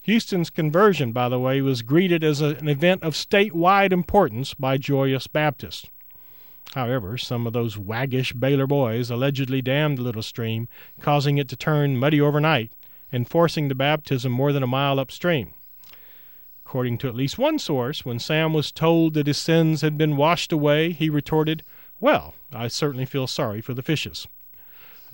Houston's 0.00 0.48
conversion, 0.48 1.12
by 1.12 1.28
the 1.28 1.38
way, 1.38 1.60
was 1.60 1.82
greeted 1.82 2.24
as 2.24 2.40
an 2.40 2.68
event 2.68 3.02
of 3.02 3.12
statewide 3.12 3.92
importance 3.92 4.54
by 4.54 4.78
joyous 4.78 5.26
Baptists. 5.26 5.86
However, 6.74 7.18
some 7.18 7.46
of 7.46 7.52
those 7.52 7.76
waggish 7.76 8.32
Baylor 8.32 8.66
boys 8.66 9.10
allegedly 9.10 9.60
dammed 9.60 9.98
the 9.98 10.02
little 10.02 10.22
stream, 10.22 10.68
causing 11.00 11.36
it 11.36 11.48
to 11.50 11.56
turn 11.56 11.98
muddy 11.98 12.20
overnight 12.20 12.72
and 13.12 13.28
forcing 13.28 13.68
the 13.68 13.74
baptism 13.74 14.32
more 14.32 14.52
than 14.54 14.62
a 14.62 14.66
mile 14.66 14.98
upstream. 14.98 15.52
According 16.72 16.96
to 16.98 17.08
at 17.08 17.14
least 17.14 17.36
one 17.36 17.58
source, 17.58 18.02
when 18.02 18.18
Sam 18.18 18.54
was 18.54 18.72
told 18.72 19.12
that 19.12 19.26
his 19.26 19.36
sins 19.36 19.82
had 19.82 19.98
been 19.98 20.16
washed 20.16 20.52
away, 20.52 20.92
he 20.92 21.10
retorted, 21.10 21.62
Well, 22.00 22.34
I 22.50 22.68
certainly 22.68 23.04
feel 23.04 23.26
sorry 23.26 23.60
for 23.60 23.74
the 23.74 23.82
fishes. 23.82 24.26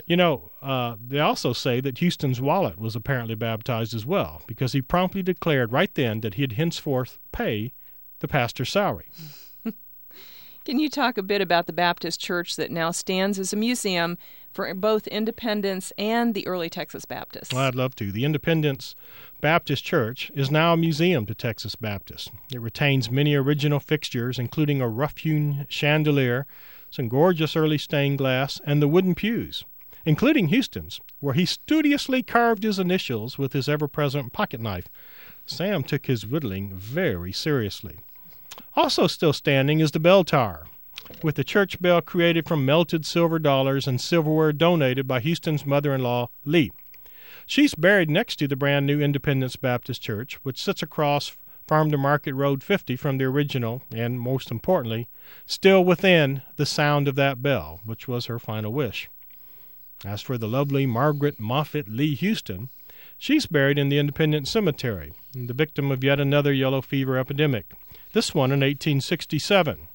You 0.06 0.16
know, 0.16 0.52
uh, 0.62 0.94
they 1.04 1.18
also 1.18 1.52
say 1.52 1.80
that 1.80 1.98
Houston's 1.98 2.40
wallet 2.40 2.78
was 2.78 2.94
apparently 2.94 3.34
baptized 3.34 3.92
as 3.92 4.06
well, 4.06 4.42
because 4.46 4.72
he 4.72 4.80
promptly 4.80 5.20
declared 5.20 5.72
right 5.72 5.92
then 5.92 6.20
that 6.20 6.34
he'd 6.34 6.52
henceforth 6.52 7.18
pay 7.32 7.72
the 8.20 8.28
pastor's 8.28 8.70
salary. 8.70 9.06
Can 10.64 10.78
you 10.78 10.88
talk 10.88 11.18
a 11.18 11.24
bit 11.24 11.40
about 11.40 11.66
the 11.66 11.72
Baptist 11.72 12.20
church 12.20 12.54
that 12.54 12.70
now 12.70 12.92
stands 12.92 13.36
as 13.36 13.52
a 13.52 13.56
museum 13.56 14.16
for 14.52 14.72
both 14.74 15.06
Independence 15.06 15.92
and 15.96 16.34
the 16.34 16.46
early 16.46 16.68
Texas 16.68 17.04
Baptists? 17.04 17.52
Well, 17.52 17.64
I'd 17.64 17.74
love 17.74 17.94
to. 17.96 18.12
The 18.12 18.24
Independence 18.24 18.94
Baptist 19.40 19.84
Church 19.84 20.30
is 20.34 20.50
now 20.50 20.72
a 20.72 20.76
museum 20.76 21.26
to 21.26 21.34
Texas 21.34 21.76
Baptists. 21.76 22.30
It 22.52 22.60
retains 22.60 23.10
many 23.10 23.34
original 23.34 23.80
fixtures, 23.80 24.38
including 24.38 24.80
a 24.80 24.88
rough 24.88 25.18
hewn 25.18 25.66
chandelier, 25.68 26.46
some 26.90 27.08
gorgeous 27.08 27.56
early 27.56 27.78
stained 27.78 28.18
glass, 28.18 28.60
and 28.64 28.82
the 28.82 28.88
wooden 28.88 29.14
pews 29.14 29.64
including 30.08 30.48
Houston's, 30.48 31.00
where 31.20 31.34
he 31.34 31.44
studiously 31.44 32.22
carved 32.22 32.62
his 32.62 32.78
initials 32.78 33.36
with 33.36 33.52
his 33.52 33.68
ever 33.68 33.86
present 33.86 34.32
pocket 34.32 34.58
knife. 34.58 34.86
Sam 35.44 35.82
took 35.82 36.06
his 36.06 36.26
whittling 36.26 36.72
very 36.74 37.30
seriously. 37.30 37.98
Also 38.74 39.06
still 39.06 39.34
standing 39.34 39.80
is 39.80 39.90
the 39.90 40.00
bell 40.00 40.24
tower, 40.24 40.64
with 41.22 41.34
the 41.36 41.44
church 41.44 41.80
bell 41.80 42.00
created 42.00 42.46
from 42.46 42.64
melted 42.64 43.04
silver 43.04 43.38
dollars 43.38 43.86
and 43.86 44.00
silverware 44.00 44.52
donated 44.52 45.08
by 45.08 45.20
Houston's 45.20 45.66
mother 45.66 45.94
in 45.94 46.02
law, 46.02 46.30
Lea. 46.44 46.72
She's 47.46 47.74
buried 47.74 48.10
next 48.10 48.36
to 48.36 48.48
the 48.48 48.56
brand 48.56 48.86
new 48.86 49.00
Independence 49.00 49.56
Baptist 49.56 50.02
Church, 50.02 50.34
which 50.42 50.62
sits 50.62 50.82
across 50.82 51.36
Farm 51.66 51.90
to 51.90 51.98
Market 51.98 52.34
Road 52.34 52.62
50 52.62 52.96
from 52.96 53.18
the 53.18 53.24
original, 53.24 53.82
and 53.94 54.20
most 54.20 54.50
importantly, 54.50 55.08
still 55.46 55.84
within 55.84 56.42
the 56.56 56.66
sound 56.66 57.08
of 57.08 57.14
that 57.16 57.42
bell, 57.42 57.80
which 57.84 58.08
was 58.08 58.26
her 58.26 58.38
final 58.38 58.72
wish. 58.72 59.08
As 60.04 60.22
for 60.22 60.38
the 60.38 60.48
lovely 60.48 60.86
Margaret 60.86 61.38
Moffette 61.38 61.88
Lea 61.88 62.14
Houston, 62.14 62.68
she's 63.18 63.46
buried 63.46 63.78
in 63.78 63.88
the 63.88 63.98
Independence 63.98 64.50
Cemetery, 64.50 65.12
the 65.34 65.54
victim 65.54 65.90
of 65.90 66.04
yet 66.04 66.20
another 66.20 66.52
yellow 66.52 66.80
fever 66.80 67.18
epidemic, 67.18 67.72
this 68.12 68.34
one 68.34 68.50
in 68.50 68.60
1867, 68.60 69.88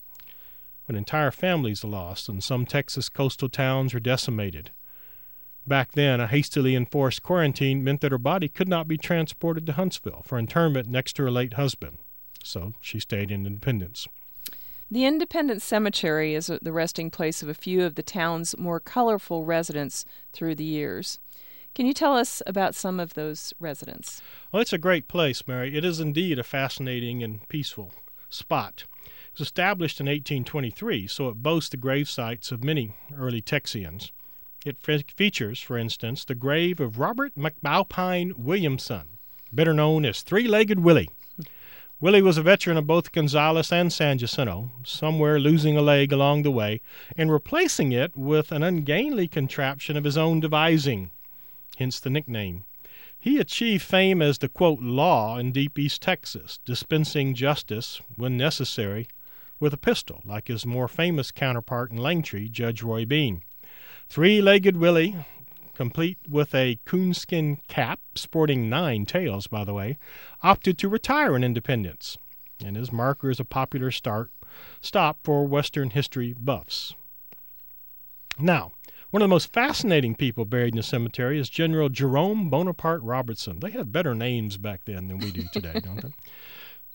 when 0.85 0.95
entire 0.95 1.31
families 1.31 1.83
are 1.83 1.89
lost 1.89 2.29
and 2.29 2.43
some 2.43 2.65
Texas 2.65 3.09
coastal 3.09 3.49
towns 3.49 3.93
are 3.93 3.99
decimated. 3.99 4.71
Back 5.65 5.93
then, 5.93 6.19
a 6.19 6.27
hastily 6.27 6.75
enforced 6.75 7.23
quarantine 7.23 7.83
meant 7.83 8.01
that 8.01 8.11
her 8.11 8.17
body 8.17 8.49
could 8.49 8.67
not 8.67 8.87
be 8.87 8.97
transported 8.97 9.65
to 9.65 9.73
Huntsville 9.73 10.23
for 10.25 10.37
interment 10.37 10.89
next 10.89 11.13
to 11.13 11.23
her 11.23 11.31
late 11.31 11.53
husband, 11.53 11.99
so 12.43 12.73
she 12.81 12.99
stayed 12.99 13.31
in 13.31 13.45
Independence. 13.45 14.07
The 14.91 15.05
Independence 15.05 15.63
Cemetery 15.63 16.35
is 16.35 16.51
the 16.61 16.73
resting 16.73 17.09
place 17.09 17.41
of 17.41 17.49
a 17.49 17.53
few 17.53 17.83
of 17.83 17.95
the 17.95 18.03
town's 18.03 18.57
more 18.57 18.79
colorful 18.79 19.45
residents 19.45 20.05
through 20.33 20.55
the 20.55 20.65
years. 20.65 21.19
Can 21.73 21.87
you 21.87 21.93
tell 21.93 22.15
us 22.15 22.43
about 22.45 22.75
some 22.75 22.99
of 22.99 23.15
those 23.15 23.53
residents? 23.59 24.21
Well, 24.51 24.61
it's 24.61 24.73
a 24.73 24.77
great 24.77 25.07
place, 25.07 25.47
Mary. 25.47 25.75
It 25.75 25.83
is 25.83 25.99
indeed 25.99 26.37
a 26.37 26.43
fascinating 26.43 27.23
and 27.23 27.47
peaceful 27.47 27.93
spot. 28.29 28.83
Was 29.33 29.47
established 29.47 29.99
in 29.99 30.05
1823, 30.05 31.07
so 31.07 31.27
it 31.27 31.41
boasts 31.41 31.71
the 31.71 31.77
grave 31.77 32.07
sites 32.07 32.51
of 32.51 32.63
many 32.63 32.95
early 33.17 33.41
Texians. 33.41 34.11
It 34.63 34.77
fe- 34.79 35.03
features, 35.17 35.59
for 35.59 35.75
instance, 35.75 36.23
the 36.23 36.35
grave 36.35 36.79
of 36.79 36.99
Robert 36.99 37.33
McAlpine 37.35 38.33
Williamson, 38.37 39.17
better 39.51 39.73
known 39.73 40.05
as 40.05 40.21
Three 40.21 40.47
Legged 40.47 40.81
Willie. 40.81 41.09
Willie 41.99 42.21
was 42.21 42.37
a 42.37 42.43
veteran 42.43 42.77
of 42.77 42.85
both 42.85 43.11
Gonzales 43.11 43.71
and 43.71 43.91
San 43.91 44.19
Jacinto, 44.19 44.69
somewhere 44.83 45.39
losing 45.39 45.75
a 45.75 45.81
leg 45.81 46.13
along 46.13 46.43
the 46.43 46.51
way 46.51 46.79
and 47.17 47.31
replacing 47.31 47.91
it 47.91 48.15
with 48.15 48.51
an 48.51 48.61
ungainly 48.61 49.27
contraption 49.27 49.97
of 49.97 50.03
his 50.03 50.17
own 50.17 50.41
devising, 50.41 51.09
hence 51.77 51.99
the 51.99 52.11
nickname. 52.11 52.65
He 53.17 53.39
achieved 53.39 53.81
fame 53.81 54.21
as 54.21 54.37
the 54.37 54.49
quote, 54.49 54.81
law 54.81 55.39
in 55.39 55.53
deep 55.53 55.79
East 55.79 56.03
Texas, 56.03 56.59
dispensing 56.65 57.33
justice, 57.33 57.99
when 58.15 58.37
necessary, 58.37 59.07
with 59.59 59.73
a 59.73 59.77
pistol, 59.77 60.21
like 60.25 60.47
his 60.47 60.65
more 60.65 60.87
famous 60.87 61.31
counterpart 61.31 61.91
in 61.91 61.97
Langtry, 61.97 62.51
Judge 62.51 62.83
Roy 62.83 63.05
Bean. 63.05 63.43
Three 64.09 64.41
legged 64.41 64.77
Willie 64.77 65.25
complete 65.73 66.19
with 66.29 66.53
a 66.53 66.79
coonskin 66.85 67.59
cap, 67.67 67.99
sporting 68.15 68.69
nine 68.69 69.05
tails, 69.05 69.47
by 69.47 69.63
the 69.63 69.73
way, 69.73 69.97
opted 70.41 70.77
to 70.77 70.89
retire 70.89 71.35
in 71.35 71.43
Independence, 71.43 72.17
and 72.63 72.75
his 72.75 72.91
marker 72.91 73.29
is 73.29 73.39
a 73.39 73.45
popular 73.45 73.91
start 73.91 74.31
stop 74.81 75.17
for 75.23 75.47
Western 75.47 75.89
history 75.89 76.35
buffs. 76.39 76.93
Now, 78.37 78.71
one 79.09 79.21
of 79.21 79.29
the 79.29 79.33
most 79.33 79.51
fascinating 79.51 80.15
people 80.15 80.45
buried 80.45 80.73
in 80.73 80.77
the 80.77 80.83
cemetery 80.83 81.39
is 81.39 81.49
General 81.49 81.89
Jerome 81.89 82.49
Bonaparte 82.49 83.01
Robertson. 83.03 83.59
They 83.59 83.71
had 83.71 83.91
better 83.91 84.15
names 84.15 84.57
back 84.57 84.81
then 84.85 85.07
than 85.07 85.19
we 85.19 85.31
do 85.31 85.43
today, 85.51 85.79
don't 85.83 86.01
they? 86.01 86.13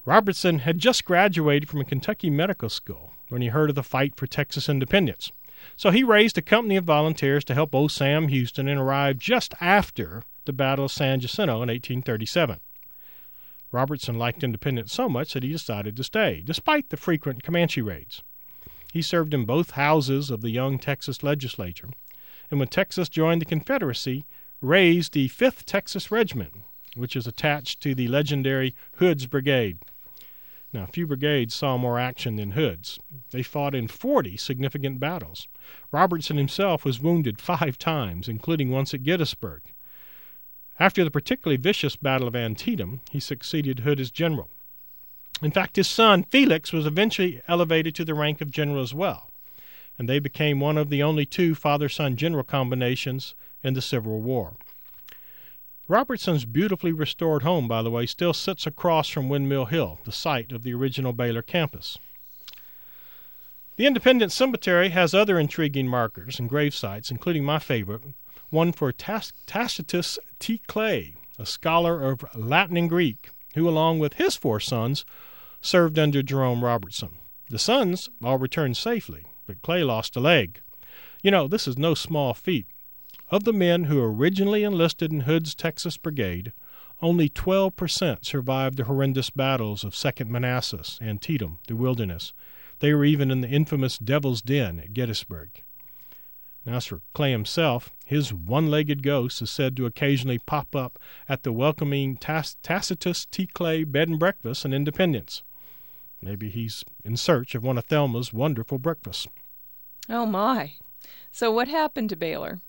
Robertson 0.08 0.60
had 0.60 0.78
just 0.78 1.04
graduated 1.04 1.68
from 1.68 1.82
a 1.82 1.84
Kentucky 1.84 2.30
medical 2.30 2.70
school 2.70 3.12
when 3.28 3.42
he 3.42 3.48
heard 3.48 3.68
of 3.68 3.76
the 3.76 3.82
fight 3.82 4.16
for 4.16 4.26
Texas 4.26 4.66
independence. 4.66 5.30
So 5.76 5.90
he 5.90 6.02
raised 6.02 6.38
a 6.38 6.40
company 6.40 6.76
of 6.76 6.84
volunteers 6.84 7.44
to 7.44 7.52
help 7.52 7.74
old 7.74 7.92
Sam 7.92 8.28
Houston 8.28 8.68
and 8.68 8.80
arrived 8.80 9.20
just 9.20 9.52
after 9.60 10.22
the 10.46 10.54
Battle 10.54 10.86
of 10.86 10.92
San 10.92 11.20
Jacinto 11.20 11.56
in 11.56 11.68
1837. 11.68 12.58
Robertson 13.70 14.18
liked 14.18 14.42
independence 14.42 14.94
so 14.94 15.10
much 15.10 15.34
that 15.34 15.42
he 15.42 15.50
decided 15.52 15.94
to 15.98 16.04
stay, 16.04 16.42
despite 16.42 16.88
the 16.88 16.96
frequent 16.96 17.42
Comanche 17.42 17.82
raids. 17.82 18.22
He 18.94 19.02
served 19.02 19.34
in 19.34 19.44
both 19.44 19.72
houses 19.72 20.30
of 20.30 20.40
the 20.40 20.48
young 20.48 20.78
Texas 20.78 21.22
legislature, 21.22 21.90
and 22.50 22.58
when 22.58 22.68
Texas 22.68 23.10
joined 23.10 23.42
the 23.42 23.44
Confederacy, 23.44 24.24
raised 24.62 25.12
the 25.12 25.28
5th 25.28 25.64
Texas 25.64 26.10
Regiment, 26.10 26.54
which 26.94 27.14
is 27.14 27.26
attached 27.26 27.82
to 27.82 27.94
the 27.94 28.08
legendary 28.08 28.74
Hood's 28.92 29.26
Brigade. 29.26 29.80
Now, 30.72 30.86
few 30.86 31.06
brigades 31.06 31.54
saw 31.54 31.78
more 31.78 31.98
action 31.98 32.36
than 32.36 32.50
Hood's. 32.50 32.98
They 33.30 33.42
fought 33.42 33.74
in 33.74 33.88
40 33.88 34.36
significant 34.36 35.00
battles. 35.00 35.48
Robertson 35.90 36.36
himself 36.36 36.84
was 36.84 37.00
wounded 37.00 37.40
five 37.40 37.78
times, 37.78 38.28
including 38.28 38.70
once 38.70 38.92
at 38.92 39.02
Gettysburg. 39.02 39.62
After 40.78 41.02
the 41.02 41.10
particularly 41.10 41.56
vicious 41.56 41.96
Battle 41.96 42.28
of 42.28 42.36
Antietam, 42.36 43.00
he 43.10 43.18
succeeded 43.18 43.80
Hood 43.80 43.98
as 43.98 44.10
general. 44.10 44.50
In 45.42 45.50
fact, 45.50 45.76
his 45.76 45.88
son, 45.88 46.24
Felix, 46.24 46.72
was 46.72 46.86
eventually 46.86 47.40
elevated 47.48 47.94
to 47.94 48.04
the 48.04 48.14
rank 48.14 48.40
of 48.40 48.50
general 48.50 48.82
as 48.82 48.92
well, 48.92 49.30
and 49.98 50.08
they 50.08 50.18
became 50.18 50.60
one 50.60 50.76
of 50.76 50.90
the 50.90 51.02
only 51.02 51.24
two 51.24 51.54
father 51.54 51.88
son 51.88 52.16
general 52.16 52.44
combinations 52.44 53.34
in 53.62 53.74
the 53.74 53.82
Civil 53.82 54.20
War. 54.20 54.56
Robertson's 55.88 56.44
beautifully 56.44 56.92
restored 56.92 57.42
home, 57.42 57.66
by 57.66 57.80
the 57.80 57.90
way, 57.90 58.04
still 58.04 58.34
sits 58.34 58.66
across 58.66 59.08
from 59.08 59.30
Windmill 59.30 59.64
Hill, 59.64 59.98
the 60.04 60.12
site 60.12 60.52
of 60.52 60.62
the 60.62 60.74
original 60.74 61.14
Baylor 61.14 61.40
campus. 61.40 61.96
The 63.76 63.86
Independence 63.86 64.34
Cemetery 64.34 64.90
has 64.90 65.14
other 65.14 65.38
intriguing 65.38 65.88
markers 65.88 66.38
and 66.38 66.46
grave 66.46 66.74
sites, 66.74 67.10
including 67.10 67.42
my 67.42 67.58
favorite, 67.58 68.02
one 68.50 68.72
for 68.72 68.92
Tacitus 68.92 70.18
T. 70.38 70.60
Clay, 70.66 71.14
a 71.38 71.46
scholar 71.46 72.04
of 72.04 72.22
Latin 72.34 72.76
and 72.76 72.90
Greek, 72.90 73.30
who, 73.54 73.66
along 73.66 73.98
with 73.98 74.14
his 74.14 74.36
four 74.36 74.60
sons, 74.60 75.06
served 75.62 75.98
under 75.98 76.22
Jerome 76.22 76.62
Robertson. 76.62 77.12
The 77.48 77.58
sons 77.58 78.10
all 78.22 78.36
returned 78.36 78.76
safely, 78.76 79.24
but 79.46 79.62
Clay 79.62 79.82
lost 79.84 80.16
a 80.16 80.20
leg. 80.20 80.60
You 81.22 81.30
know, 81.30 81.48
this 81.48 81.66
is 81.66 81.78
no 81.78 81.94
small 81.94 82.34
feat 82.34 82.66
of 83.30 83.44
the 83.44 83.52
men 83.52 83.84
who 83.84 84.02
originally 84.02 84.64
enlisted 84.64 85.12
in 85.12 85.20
Hood's 85.20 85.54
Texas 85.54 85.96
Brigade, 85.96 86.52
only 87.00 87.28
12% 87.28 88.24
survived 88.24 88.76
the 88.76 88.84
horrendous 88.84 89.30
battles 89.30 89.84
of 89.84 89.94
Second 89.94 90.30
Manassas, 90.30 90.98
Antietam, 91.00 91.58
the 91.68 91.76
Wilderness. 91.76 92.32
They 92.80 92.92
were 92.92 93.04
even 93.04 93.30
in 93.30 93.40
the 93.40 93.48
infamous 93.48 93.98
Devil's 93.98 94.42
Den 94.42 94.80
at 94.80 94.94
Gettysburg. 94.94 95.62
Now, 96.64 96.76
as 96.76 96.86
for 96.86 97.00
Clay 97.14 97.30
himself, 97.30 97.92
his 98.04 98.34
one 98.34 98.70
legged 98.70 99.02
ghost 99.02 99.40
is 99.40 99.50
said 99.50 99.76
to 99.76 99.86
occasionally 99.86 100.38
pop 100.38 100.74
up 100.74 100.98
at 101.28 101.42
the 101.42 101.52
welcoming 101.52 102.16
Tacitus 102.16 103.26
T. 103.26 103.46
Clay 103.46 103.84
bed 103.84 104.08
and 104.08 104.18
breakfast 104.18 104.64
in 104.64 104.72
Independence. 104.72 105.42
Maybe 106.20 106.50
he's 106.50 106.84
in 107.04 107.16
search 107.16 107.54
of 107.54 107.62
one 107.62 107.78
of 107.78 107.84
Thelma's 107.84 108.32
wonderful 108.32 108.78
breakfasts. 108.78 109.28
Oh, 110.08 110.26
my. 110.26 110.74
So, 111.30 111.50
what 111.50 111.68
happened 111.68 112.10
to 112.10 112.16
Baylor? 112.16 112.60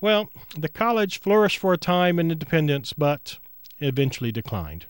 Well, 0.00 0.30
the 0.56 0.68
college 0.68 1.20
flourished 1.20 1.58
for 1.58 1.72
a 1.72 1.78
time 1.78 2.18
in 2.18 2.30
independence, 2.30 2.92
but 2.92 3.38
eventually 3.80 4.32
declined. 4.32 4.86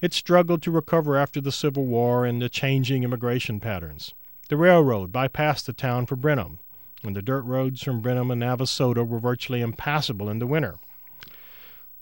It 0.00 0.12
struggled 0.12 0.62
to 0.62 0.70
recover 0.70 1.16
after 1.16 1.40
the 1.40 1.52
Civil 1.52 1.86
War 1.86 2.26
and 2.26 2.42
the 2.42 2.50
changing 2.50 3.04
immigration 3.04 3.58
patterns. 3.58 4.12
The 4.50 4.58
railroad 4.58 5.12
bypassed 5.12 5.64
the 5.64 5.72
town 5.72 6.04
for 6.04 6.16
Brenham, 6.16 6.58
and 7.02 7.16
the 7.16 7.22
dirt 7.22 7.42
roads 7.42 7.82
from 7.82 8.02
Brenham 8.02 8.30
and 8.30 8.42
Navasota 8.42 9.06
were 9.06 9.18
virtually 9.18 9.62
impassable 9.62 10.28
in 10.28 10.40
the 10.40 10.46
winter. 10.46 10.76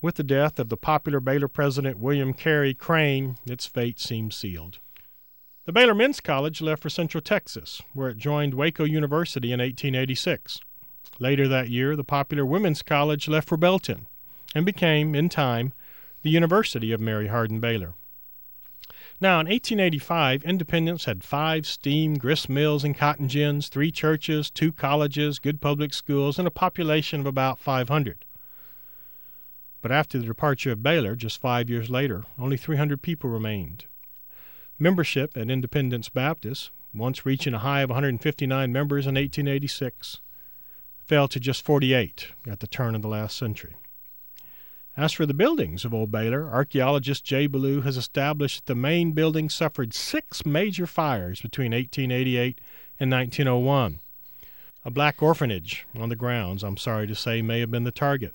With 0.01 0.17
the 0.17 0.25
death 0.25 0.59
of 0.59 0.69
the 0.69 0.77
popular 0.77 1.21
Baylor 1.21 1.47
president 1.47 2.01
William 2.01 2.35
Carey 2.35 2.75
Crane, 2.75 3.37
its 3.47 3.67
fate 3.67 4.01
seemed 4.01 4.35
sealed. 4.35 4.81
The 5.65 5.73
Baylor 5.73 5.95
Men's 5.95 6.19
College 6.19 6.61
left 6.61 6.83
for 6.83 6.91
Central 6.91 7.21
Texas, 7.21 7.81
where 7.95 8.09
it 8.09 8.19
joined 8.19 8.55
Waco 8.55 8.83
University 8.83 9.53
in 9.53 9.61
1886. 9.61 10.61
Later 11.19 11.47
that 11.49 11.69
year, 11.69 11.95
the 11.97 12.05
popular 12.05 12.45
Women's 12.45 12.83
College 12.83 13.29
left 13.29 13.49
for 13.49 13.57
Belton 13.57 14.07
and 14.55 14.67
became, 14.67 15.15
in 15.15 15.29
time, 15.29 15.73
the 16.23 16.31
University 16.31 16.93
of 16.93 17.01
Mary 17.01 17.29
Hardin 17.29 17.61
Baylor. 17.61 17.95
Now, 19.21 19.35
in 19.35 19.47
1885, 19.47 20.43
Independence 20.43 21.05
had 21.05 21.23
five 21.23 21.65
steam 21.67 22.17
grist 22.17 22.49
mills 22.49 22.83
and 22.83 22.97
cotton 22.97 23.29
gins, 23.29 23.69
three 23.69 23.93
churches, 23.93 24.51
two 24.51 24.73
colleges, 24.73 25.39
good 25.39 25.61
public 25.61 25.95
schools, 25.95 26.39
and 26.39 26.49
a 26.49 26.51
population 26.51 27.21
of 27.21 27.27
about 27.27 27.59
500. 27.61 28.25
But 29.81 29.93
after 29.93 30.19
the 30.19 30.27
departure 30.27 30.73
of 30.73 30.83
Baylor, 30.83 31.15
just 31.15 31.41
five 31.41 31.71
years 31.71 31.91
later, 31.91 32.25
only 32.39 32.57
300 32.57 33.03
people 33.03 33.31
remained. 33.31 33.85
Membership 34.79 35.37
at 35.37 35.51
Independence 35.51 36.09
Baptist, 36.09 36.71
once 36.93 37.25
reaching 37.25 37.55
a 37.55 37.61
high 37.61 37.83
of 37.83 37.91
159 37.91 38.73
members 38.73 39.07
in 39.07 39.15
1886, 39.15 40.21
fell 41.07 41.29
to 41.29 41.41
just 41.41 41.65
48 41.65 42.29
at 42.47 42.61
the 42.61 42.67
turn 42.67 42.95
of 42.95 43.03
the 43.03 43.09
last 43.09 43.37
century. 43.37 43.77
As 44.97 45.13
for 45.13 45.25
the 45.25 45.35
buildings 45.35 45.85
of 45.85 45.95
Old 45.95 46.13
Baylor, 46.13 46.51
archaeologist 46.51 47.25
Jay 47.25 47.47
Ballou 47.47 47.81
has 47.81 47.97
established 47.97 48.67
that 48.67 48.73
the 48.73 48.75
main 48.75 49.13
building 49.13 49.49
suffered 49.49 49.95
six 49.95 50.45
major 50.45 50.87
fires 50.87 51.41
between 51.41 51.73
1888 51.73 52.61
and 53.01 53.11
1901. 53.11 54.01
A 54.85 54.91
black 54.91 55.23
orphanage 55.23 55.87
on 55.99 56.11
the 56.11 56.17
grounds, 56.17 56.63
I'm 56.63 56.77
sorry 56.77 57.07
to 57.07 57.15
say, 57.15 57.41
may 57.41 57.61
have 57.61 57.71
been 57.71 57.85
the 57.85 57.91
target. 57.91 58.35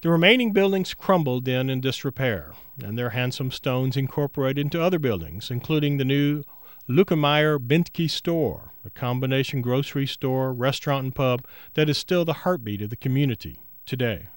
The 0.00 0.10
remaining 0.10 0.52
buildings 0.52 0.94
crumbled 0.94 1.44
then 1.44 1.68
in 1.68 1.80
disrepair, 1.80 2.54
and 2.82 2.96
their 2.96 3.10
handsome 3.10 3.50
stones 3.50 3.96
incorporated 3.96 4.64
into 4.64 4.80
other 4.80 4.98
buildings, 4.98 5.50
including 5.50 5.96
the 5.96 6.04
new 6.04 6.44
Lueckemeyer 6.88 7.58
Bentke 7.58 8.08
store, 8.08 8.72
a 8.84 8.90
combination 8.90 9.60
grocery 9.60 10.06
store, 10.06 10.52
restaurant, 10.52 11.02
and 11.02 11.14
pub 11.14 11.44
that 11.74 11.88
is 11.88 11.98
still 11.98 12.24
the 12.24 12.44
heartbeat 12.44 12.80
of 12.80 12.90
the 12.90 12.96
community 12.96 13.60
today. 13.86 14.28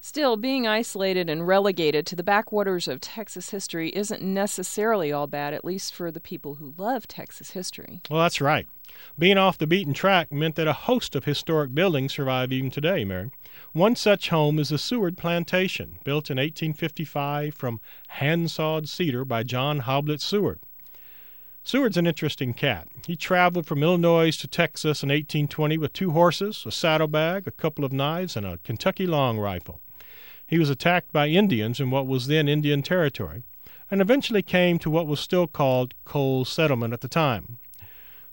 Still, 0.00 0.36
being 0.36 0.68
isolated 0.68 1.28
and 1.28 1.48
relegated 1.48 2.06
to 2.06 2.14
the 2.14 2.22
backwaters 2.22 2.86
of 2.86 3.00
Texas 3.00 3.50
history 3.50 3.88
isn't 3.90 4.22
necessarily 4.22 5.10
all 5.10 5.26
bad, 5.26 5.52
at 5.52 5.64
least 5.64 5.92
for 5.92 6.12
the 6.12 6.20
people 6.20 6.54
who 6.54 6.74
love 6.78 7.08
Texas 7.08 7.50
history. 7.50 8.00
Well, 8.08 8.20
that's 8.20 8.40
right. 8.40 8.68
Being 9.18 9.36
off 9.36 9.58
the 9.58 9.66
beaten 9.66 9.92
track 9.92 10.30
meant 10.30 10.54
that 10.54 10.68
a 10.68 10.72
host 10.72 11.16
of 11.16 11.24
historic 11.24 11.74
buildings 11.74 12.12
survive 12.12 12.52
even 12.52 12.70
today, 12.70 13.04
Mary. 13.04 13.32
One 13.72 13.96
such 13.96 14.28
home 14.28 14.60
is 14.60 14.68
the 14.68 14.78
Seward 14.78 15.18
Plantation, 15.18 15.98
built 16.04 16.30
in 16.30 16.36
1855 16.36 17.52
from 17.52 17.80
hand 18.06 18.52
sawed 18.52 18.88
cedar 18.88 19.24
by 19.24 19.42
John 19.42 19.80
Hoblit 19.80 20.20
Seward. 20.20 20.60
Seward's 21.68 21.98
an 21.98 22.06
interesting 22.06 22.54
cat. 22.54 22.88
He 23.06 23.14
traveled 23.14 23.66
from 23.66 23.82
Illinois 23.82 24.34
to 24.38 24.48
Texas 24.48 25.02
in 25.02 25.10
1820 25.10 25.76
with 25.76 25.92
two 25.92 26.12
horses, 26.12 26.64
a 26.64 26.72
saddlebag, 26.72 27.46
a 27.46 27.50
couple 27.50 27.84
of 27.84 27.92
knives, 27.92 28.38
and 28.38 28.46
a 28.46 28.56
Kentucky 28.64 29.06
long 29.06 29.38
rifle. 29.38 29.82
He 30.46 30.58
was 30.58 30.70
attacked 30.70 31.12
by 31.12 31.28
Indians 31.28 31.78
in 31.78 31.90
what 31.90 32.06
was 32.06 32.26
then 32.26 32.48
Indian 32.48 32.80
Territory, 32.80 33.42
and 33.90 34.00
eventually 34.00 34.40
came 34.40 34.78
to 34.78 34.88
what 34.88 35.06
was 35.06 35.20
still 35.20 35.46
called 35.46 35.92
Cole's 36.06 36.48
Settlement 36.48 36.94
at 36.94 37.02
the 37.02 37.06
time. 37.06 37.58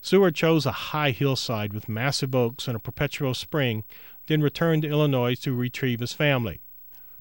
Seward 0.00 0.34
chose 0.34 0.64
a 0.64 0.72
high 0.72 1.10
hillside 1.10 1.74
with 1.74 1.90
massive 1.90 2.34
oaks 2.34 2.66
and 2.66 2.74
a 2.74 2.80
perpetual 2.80 3.34
spring, 3.34 3.84
then 4.28 4.40
returned 4.40 4.80
to 4.80 4.88
Illinois 4.88 5.34
to 5.40 5.52
retrieve 5.52 6.00
his 6.00 6.14
family. 6.14 6.62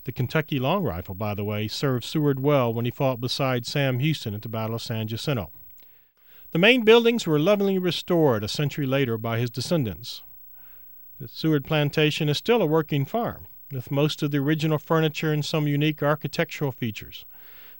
The 0.05 0.13
Kentucky 0.13 0.59
long 0.59 0.85
rifle, 0.85 1.13
by 1.13 1.33
the 1.33 1.43
way, 1.43 1.67
served 1.67 2.05
Seward 2.05 2.39
well 2.39 2.73
when 2.73 2.85
he 2.85 2.91
fought 2.91 3.19
beside 3.19 3.65
Sam 3.65 3.99
Houston 3.99 4.33
at 4.33 4.43
the 4.43 4.47
Battle 4.47 4.75
of 4.75 4.81
San 4.81 5.09
Jacinto. 5.09 5.51
The 6.55 6.59
main 6.59 6.85
buildings 6.85 7.27
were 7.27 7.37
lovingly 7.37 7.77
restored 7.77 8.41
a 8.41 8.47
century 8.47 8.85
later 8.85 9.17
by 9.17 9.39
his 9.39 9.49
descendants. 9.49 10.23
The 11.19 11.27
Seward 11.27 11.65
plantation 11.65 12.29
is 12.29 12.37
still 12.37 12.61
a 12.61 12.65
working 12.65 13.03
farm, 13.03 13.47
with 13.73 13.91
most 13.91 14.23
of 14.23 14.31
the 14.31 14.37
original 14.37 14.77
furniture 14.77 15.33
and 15.33 15.43
some 15.43 15.67
unique 15.67 16.01
architectural 16.01 16.71
features, 16.71 17.25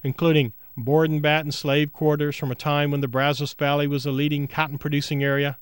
including 0.03 0.51
board 0.75 1.09
and 1.09 1.21
batten 1.21 1.53
slave 1.53 1.93
quarters 1.93 2.35
from 2.35 2.51
a 2.51 2.55
time 2.55 2.91
when 2.91 2.99
the 2.99 3.07
Brazos 3.07 3.53
Valley 3.53 3.87
was 3.87 4.05
a 4.05 4.11
leading 4.11 4.45
cotton 4.45 4.77
producing 4.77 5.23
area, 5.23 5.57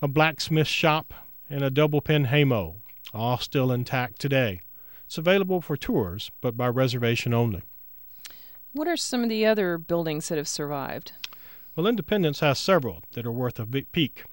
a 0.00 0.08
blacksmith 0.08 0.68
shop, 0.68 1.12
and 1.50 1.62
a 1.62 1.68
double 1.68 2.00
pen 2.00 2.28
haymow, 2.28 2.76
all 3.12 3.36
still 3.36 3.70
intact 3.70 4.18
today. 4.18 4.62
It's 5.04 5.18
available 5.18 5.60
for 5.60 5.76
tours, 5.76 6.30
but 6.40 6.56
by 6.56 6.68
reservation 6.68 7.34
only. 7.34 7.60
What 8.72 8.88
are 8.88 8.96
some 8.96 9.22
of 9.22 9.28
the 9.28 9.44
other 9.44 9.76
buildings 9.76 10.30
that 10.30 10.38
have 10.38 10.48
survived? 10.48 11.12
Well, 11.78 11.86
Independence 11.86 12.40
has 12.40 12.58
several 12.58 13.04
that 13.12 13.24
are 13.24 13.30
worth 13.30 13.60
a 13.60 13.64
peek. 13.64 14.24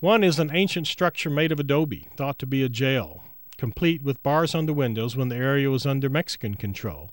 One 0.00 0.22
is 0.22 0.38
an 0.38 0.50
ancient 0.52 0.86
structure 0.86 1.30
made 1.30 1.50
of 1.50 1.58
adobe, 1.58 2.06
thought 2.18 2.38
to 2.40 2.46
be 2.46 2.62
a 2.62 2.68
jail, 2.68 3.24
complete 3.56 4.02
with 4.02 4.22
bars 4.22 4.54
on 4.54 4.66
the 4.66 4.74
windows 4.74 5.16
when 5.16 5.30
the 5.30 5.36
area 5.36 5.70
was 5.70 5.86
under 5.86 6.10
Mexican 6.10 6.52
control. 6.52 7.12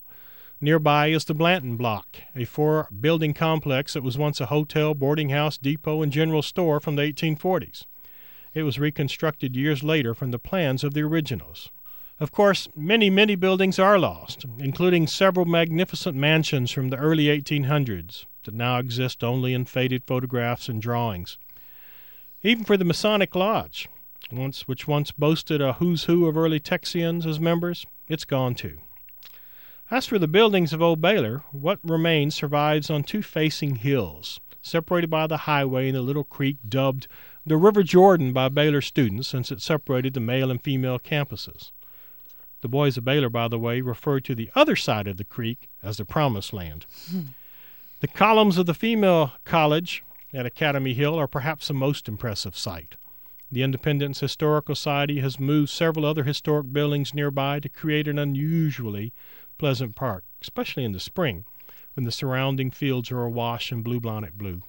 Nearby 0.59 1.07
is 1.07 1.23
the 1.23 1.33
Blanton 1.33 1.77
Block, 1.77 2.17
a 2.35 2.43
four 2.43 2.89
building 2.91 3.33
complex 3.33 3.93
that 3.93 4.03
was 4.03 4.17
once 4.17 4.41
a 4.41 4.47
hotel, 4.47 4.93
boarding 4.93 5.29
house, 5.29 5.57
depot, 5.57 6.01
and 6.01 6.11
general 6.11 6.41
store 6.41 6.81
from 6.81 6.97
the 6.97 7.03
1840s. 7.03 7.85
It 8.53 8.63
was 8.63 8.79
reconstructed 8.79 9.55
years 9.55 9.81
later 9.81 10.13
from 10.13 10.31
the 10.31 10.39
plans 10.39 10.83
of 10.83 10.93
the 10.93 11.03
originals. 11.03 11.71
Of 12.19 12.33
course, 12.33 12.67
many, 12.75 13.09
many 13.09 13.35
buildings 13.35 13.79
are 13.79 13.97
lost, 13.97 14.45
including 14.59 15.07
several 15.07 15.45
magnificent 15.45 16.17
mansions 16.17 16.69
from 16.69 16.89
the 16.89 16.97
early 16.97 17.27
1800s 17.27 18.25
that 18.43 18.53
now 18.53 18.77
exist 18.77 19.23
only 19.23 19.53
in 19.53 19.65
faded 19.65 20.03
photographs 20.05 20.69
and 20.69 20.81
drawings. 20.81 21.37
Even 22.41 22.63
for 22.65 22.77
the 22.77 22.85
Masonic 22.85 23.35
Lodge, 23.35 23.87
once, 24.31 24.67
which 24.67 24.87
once 24.87 25.11
boasted 25.11 25.61
a 25.61 25.73
who's 25.73 26.05
who 26.05 26.27
of 26.27 26.37
early 26.37 26.59
Texians 26.59 27.25
as 27.25 27.39
members, 27.39 27.85
it's 28.07 28.25
gone 28.25 28.55
too. 28.55 28.79
As 29.91 30.05
for 30.05 30.17
the 30.17 30.27
buildings 30.27 30.73
of 30.73 30.81
Old 30.81 31.01
Baylor, 31.01 31.43
what 31.51 31.79
remains 31.83 32.35
survives 32.35 32.89
on 32.89 33.03
two 33.03 33.21
facing 33.21 33.75
hills, 33.77 34.39
separated 34.61 35.09
by 35.09 35.27
the 35.27 35.37
highway 35.37 35.87
and 35.87 35.95
the 35.95 36.01
little 36.01 36.23
creek 36.23 36.57
dubbed 36.67 37.07
the 37.45 37.57
River 37.57 37.83
Jordan 37.83 38.31
by 38.33 38.49
Baylor 38.49 38.81
students 38.81 39.27
since 39.27 39.51
it 39.51 39.61
separated 39.61 40.13
the 40.13 40.19
male 40.19 40.49
and 40.49 40.61
female 40.61 40.97
campuses. 40.97 41.71
The 42.61 42.69
boys 42.69 42.97
of 42.97 43.03
Baylor, 43.03 43.29
by 43.29 43.49
the 43.49 43.59
way, 43.59 43.81
refer 43.81 44.21
to 44.21 44.33
the 44.33 44.49
other 44.55 44.77
side 44.77 45.07
of 45.07 45.17
the 45.17 45.25
creek 45.25 45.69
as 45.83 45.97
the 45.97 46.05
Promised 46.05 46.53
Land. 46.53 46.85
Hmm. 47.11 47.21
The 48.03 48.09
columns 48.09 48.57
of 48.57 48.65
the 48.65 48.73
female 48.73 49.31
college 49.45 50.03
at 50.33 50.45
Academy 50.45 50.93
Hill 50.93 51.17
are 51.17 51.25
perhaps 51.25 51.69
the 51.69 51.73
most 51.73 52.09
impressive 52.09 52.57
sight. 52.57 52.95
The 53.49 53.63
Independence 53.63 54.19
Historical 54.19 54.75
Society 54.75 55.21
has 55.21 55.39
moved 55.39 55.69
several 55.69 56.05
other 56.05 56.25
historic 56.25 56.73
buildings 56.73 57.13
nearby 57.13 57.61
to 57.61 57.69
create 57.69 58.09
an 58.09 58.19
unusually 58.19 59.13
Pleasant 59.57 59.95
Park, 59.95 60.25
especially 60.41 60.83
in 60.83 60.91
the 60.91 60.99
spring 60.99 61.45
when 61.93 62.03
the 62.03 62.11
surrounding 62.11 62.71
fields 62.71 63.09
are 63.09 63.23
awash 63.23 63.71
in 63.71 63.85
bluebonnet 63.85 64.33
blue. 64.33 64.63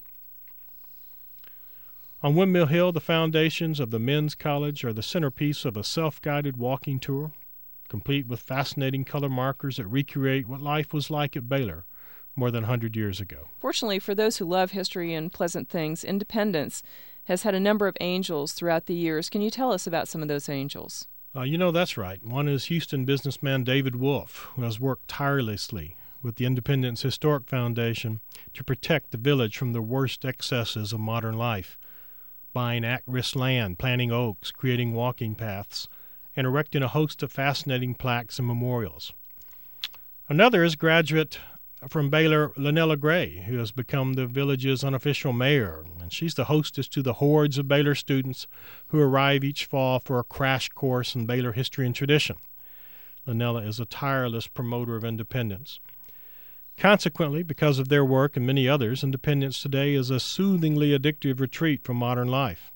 On 2.23 2.37
Windmill 2.37 2.67
Hill, 2.67 2.93
the 2.93 3.01
foundations 3.01 3.81
of 3.81 3.91
the 3.91 3.99
men's 3.99 4.37
college 4.37 4.85
are 4.85 4.93
the 4.93 5.03
centerpiece 5.03 5.65
of 5.65 5.77
a 5.77 5.83
self 5.83 6.23
guided 6.23 6.57
walking 6.57 7.01
tour, 7.01 7.33
complete 7.89 8.29
with 8.29 8.39
fascinating 8.39 9.05
color 9.05 9.29
markers 9.29 9.79
that 9.79 9.89
recreate 9.89 10.47
what 10.47 10.63
life 10.63 10.95
was 10.95 11.11
like 11.11 11.37
at 11.37 11.49
Baylor 11.49 11.85
more 12.37 12.51
than 12.51 12.65
a 12.65 12.67
100 12.67 12.97
years 12.97 13.21
ago. 13.21 13.49
Fortunately, 13.59 13.99
for 13.99 14.15
those 14.15 14.39
who 14.39 14.45
love 14.45 14.73
history 14.73 15.15
and 15.15 15.33
pleasant 15.33 15.69
things, 15.69 16.05
Independence 16.05 16.83
has 17.25 17.43
had 17.43 17.55
a 17.55 17.61
number 17.61 17.87
of 17.87 17.97
angels 18.01 18.53
throughout 18.53 18.87
the 18.87 18.95
years. 18.95 19.31
Can 19.31 19.41
you 19.41 19.51
tell 19.51 19.73
us 19.73 19.87
about 19.87 20.09
some 20.09 20.23
of 20.23 20.29
those 20.29 20.49
angels? 20.49 21.07
Uh, 21.35 21.43
you 21.43 21.59
know, 21.59 21.71
that's 21.71 21.97
right. 21.97 22.25
One 22.25 22.49
is 22.49 22.67
Houston 22.67 23.05
businessman 23.05 23.65
David 23.65 23.97
Wolfe, 23.97 24.49
who 24.55 24.63
has 24.63 24.79
worked 24.79 25.09
tirelessly 25.09 25.97
with 26.23 26.37
the 26.37 26.47
Independence 26.47 27.03
Historic 27.03 27.49
Foundation 27.49 28.21
to 28.55 28.65
protect 28.65 29.11
the 29.11 29.19
village 29.19 29.57
from 29.57 29.73
the 29.73 29.83
worst 29.83 30.25
excesses 30.25 30.93
of 30.93 31.01
modern 31.01 31.37
life 31.37 31.77
buying 32.55 32.85
at 32.85 33.03
risk 33.07 33.37
land, 33.37 33.79
planting 33.79 34.13
oaks, 34.13 34.51
creating 34.51 34.95
walking 34.95 35.35
paths, 35.35 35.89
and 36.35 36.47
erecting 36.47 36.83
a 36.83 36.89
host 36.89 37.23
of 37.23 37.31
fascinating 37.31 37.95
plaques 37.95 38.39
and 38.39 38.49
memorials. 38.49 39.13
Another 40.29 40.65
is 40.65 40.77
graduate 40.77 41.39
from 41.89 42.11
Baylor, 42.11 42.51
Lynella 42.51 42.99
Gray, 42.99 43.45
who 43.47 43.59
has 43.59 43.71
become 43.71 44.15
the 44.15 44.27
village's 44.27 44.85
unofficial 44.85 45.33
mayor, 45.33 45.85
and 46.01 46.13
she's 46.13 46.35
the 46.35 46.45
hostess 46.45 46.89
to 46.89 47.03
the 47.03 47.15
hordes 47.15 47.59
of 47.59 47.69
Baylor 47.69 47.95
students 47.95 48.47
who 48.89 49.01
arrive 49.01 49.45
each 49.45 49.67
fall 49.67 50.01
for 50.01 50.19
a 50.19 50.25
crash 50.25 50.69
course 50.71 51.15
in 51.15 51.27
Baylor 51.27 51.53
history 51.53 51.87
and 51.87 51.95
tradition. 51.95 52.37
Lynella 53.27 53.67
is 53.67 53.81
a 53.81 53.87
tireless 53.87 54.47
promoter 54.47 54.97
of 54.97 55.05
independence. 55.05 55.81
Consequently, 56.77 57.43
because 57.43 57.79
of 57.79 57.89
their 57.89 58.05
work 58.05 58.37
and 58.37 58.47
many 58.47 58.69
others, 58.69 59.05
Independence 59.05 59.63
today 59.63 59.95
is 59.95 60.11
a 60.11 60.21
soothingly 60.21 60.91
addictive 60.91 61.41
retreat 61.41 61.85
from 61.85 61.97
modern 61.97 62.29
life. 62.29 62.73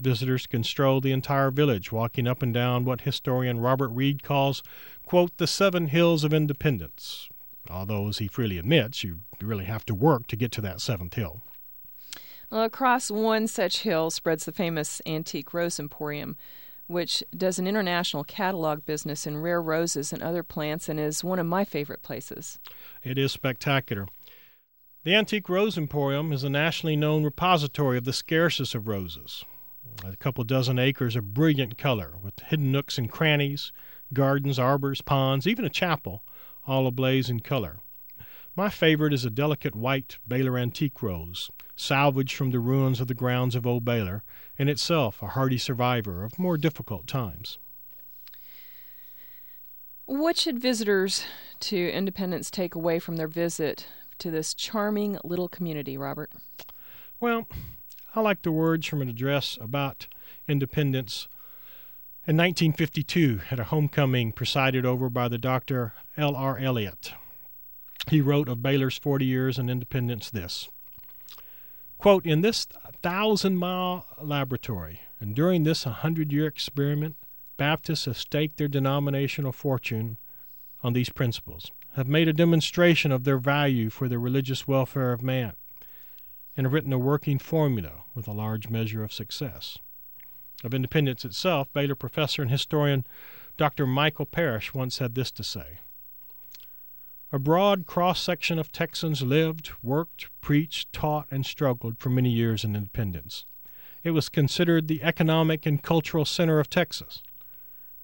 Visitors 0.00 0.46
can 0.46 0.62
stroll 0.62 1.00
the 1.00 1.12
entire 1.12 1.50
village, 1.50 1.90
walking 1.90 2.28
up 2.28 2.42
and 2.42 2.52
down 2.52 2.84
what 2.84 3.00
historian 3.02 3.58
Robert 3.58 3.88
Reed 3.88 4.22
calls, 4.22 4.62
quote, 5.04 5.36
the 5.38 5.46
seven 5.46 5.88
hills 5.88 6.22
of 6.22 6.34
independence, 6.34 7.28
although, 7.70 8.08
as 8.08 8.18
he 8.18 8.28
freely 8.28 8.58
admits, 8.58 9.04
you 9.04 9.20
really 9.40 9.64
have 9.64 9.84
to 9.86 9.94
work 9.94 10.26
to 10.28 10.36
get 10.36 10.52
to 10.52 10.60
that 10.62 10.80
seventh 10.80 11.14
hill. 11.14 11.42
Well, 12.50 12.62
across 12.62 13.10
one 13.10 13.48
such 13.48 13.80
hill 13.80 14.10
spreads 14.10 14.44
the 14.44 14.52
famous 14.52 15.02
Antique 15.04 15.52
Rose 15.52 15.80
Emporium, 15.80 16.36
which 16.86 17.24
does 17.36 17.58
an 17.58 17.66
international 17.66 18.22
catalog 18.22 18.84
business 18.84 19.26
in 19.26 19.38
rare 19.38 19.60
roses 19.60 20.12
and 20.12 20.22
other 20.22 20.44
plants 20.44 20.88
and 20.88 21.00
is 21.00 21.24
one 21.24 21.40
of 21.40 21.46
my 21.46 21.64
favorite 21.64 22.02
places. 22.02 22.58
It 23.02 23.18
is 23.18 23.32
spectacular. 23.32 24.06
The 25.02 25.14
Antique 25.14 25.48
Rose 25.48 25.76
Emporium 25.76 26.32
is 26.32 26.44
a 26.44 26.50
nationally 26.50 26.96
known 26.96 27.24
repository 27.24 27.98
of 27.98 28.04
the 28.04 28.12
scarcest 28.12 28.74
of 28.74 28.86
roses. 28.86 29.44
A 30.04 30.16
couple 30.16 30.44
dozen 30.44 30.78
acres 30.78 31.16
of 31.16 31.32
brilliant 31.32 31.78
color, 31.78 32.14
with 32.22 32.38
hidden 32.40 32.70
nooks 32.70 32.98
and 32.98 33.10
crannies, 33.10 33.72
gardens, 34.12 34.58
arbors, 34.58 35.00
ponds, 35.00 35.46
even 35.46 35.64
a 35.64 35.70
chapel 35.70 36.22
all 36.66 36.86
ablaze 36.86 37.30
in 37.30 37.40
color. 37.40 37.78
My 38.54 38.70
favorite 38.70 39.12
is 39.12 39.24
a 39.24 39.30
delicate 39.30 39.76
white 39.76 40.18
Baylor 40.26 40.56
antique 40.58 41.02
rose, 41.02 41.50
salvaged 41.76 42.34
from 42.34 42.50
the 42.50 42.58
ruins 42.58 43.00
of 43.00 43.06
the 43.06 43.14
grounds 43.14 43.54
of 43.54 43.66
Old 43.66 43.84
Baylor, 43.84 44.24
and 44.58 44.70
itself 44.70 45.22
a 45.22 45.28
hardy 45.28 45.58
survivor 45.58 46.24
of 46.24 46.38
more 46.38 46.56
difficult 46.56 47.06
times. 47.06 47.58
What 50.06 50.36
should 50.36 50.58
visitors 50.58 51.24
to 51.60 51.90
Independence 51.90 52.50
take 52.50 52.74
away 52.74 52.98
from 52.98 53.16
their 53.16 53.28
visit 53.28 53.88
to 54.18 54.30
this 54.30 54.54
charming 54.54 55.18
little 55.24 55.48
community, 55.48 55.98
Robert? 55.98 56.32
Well, 57.20 57.46
I 58.14 58.20
like 58.20 58.42
the 58.42 58.52
words 58.52 58.86
from 58.86 59.02
an 59.02 59.08
address 59.08 59.58
about 59.60 60.06
independence 60.48 61.28
in 62.28 62.36
1952 62.36 63.40
at 63.52 63.60
a 63.60 63.64
homecoming 63.64 64.32
presided 64.32 64.84
over 64.84 65.08
by 65.08 65.28
the 65.28 65.38
Dr. 65.38 65.92
L. 66.16 66.34
R. 66.34 66.58
Elliott. 66.58 67.12
He 68.10 68.20
wrote 68.20 68.48
of 68.48 68.60
Baylor's 68.62 68.98
40 68.98 69.24
years 69.24 69.58
in 69.60 69.70
independence 69.70 70.28
this 70.28 70.68
quote, 71.98 72.26
In 72.26 72.40
this 72.40 72.66
thousand 73.00 73.58
mile 73.58 74.06
laboratory 74.20 75.02
and 75.20 75.36
during 75.36 75.62
this 75.62 75.84
hundred 75.84 76.32
year 76.32 76.48
experiment, 76.48 77.14
Baptists 77.56 78.06
have 78.06 78.18
staked 78.18 78.56
their 78.56 78.68
denominational 78.68 79.52
fortune 79.52 80.18
on 80.82 80.94
these 80.94 81.08
principles, 81.08 81.70
have 81.94 82.08
made 82.08 82.26
a 82.26 82.32
demonstration 82.32 83.12
of 83.12 83.22
their 83.22 83.38
value 83.38 83.88
for 83.88 84.08
the 84.08 84.18
religious 84.18 84.66
welfare 84.66 85.12
of 85.12 85.22
man, 85.22 85.52
and 86.56 86.66
have 86.66 86.72
written 86.72 86.92
a 86.92 86.98
working 86.98 87.38
formula 87.38 88.02
with 88.16 88.26
a 88.26 88.32
large 88.32 88.68
measure 88.68 89.04
of 89.04 89.12
success 89.12 89.78
of 90.64 90.74
independence 90.74 91.24
itself, 91.24 91.72
Baylor 91.72 91.94
professor 91.94 92.42
and 92.42 92.50
historian 92.50 93.06
Dr. 93.56 93.86
Michael 93.86 94.26
Parrish 94.26 94.74
once 94.74 94.98
had 94.98 95.14
this 95.14 95.30
to 95.32 95.42
say 95.42 95.78
A 97.32 97.38
broad 97.38 97.86
cross 97.86 98.20
section 98.20 98.58
of 98.58 98.70
Texans 98.70 99.22
lived, 99.22 99.70
worked, 99.82 100.28
preached, 100.40 100.92
taught, 100.92 101.26
and 101.30 101.46
struggled 101.46 101.98
for 101.98 102.10
many 102.10 102.30
years 102.30 102.64
in 102.64 102.76
independence. 102.76 103.44
It 104.04 104.10
was 104.10 104.28
considered 104.28 104.88
the 104.88 105.02
economic 105.02 105.66
and 105.66 105.82
cultural 105.82 106.24
center 106.24 106.60
of 106.60 106.70
Texas. 106.70 107.22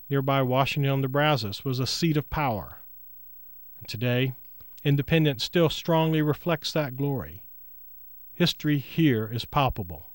Nearby 0.09 0.43
Washington 0.43 0.91
on 0.91 1.01
the 1.01 1.09
Brazos 1.09 1.65
was 1.65 1.79
a 1.79 1.87
seat 1.87 2.17
of 2.17 2.29
power. 2.29 2.79
And 3.79 3.89
today, 3.89 4.35
independence 4.85 5.45
still 5.45 5.69
strongly 5.69 6.23
reflects 6.23 6.73
that 6.73 6.97
glory. 6.97 7.45
History 8.33 8.79
here 8.79 9.31
is 9.33 9.45
palpable. 9.45 10.12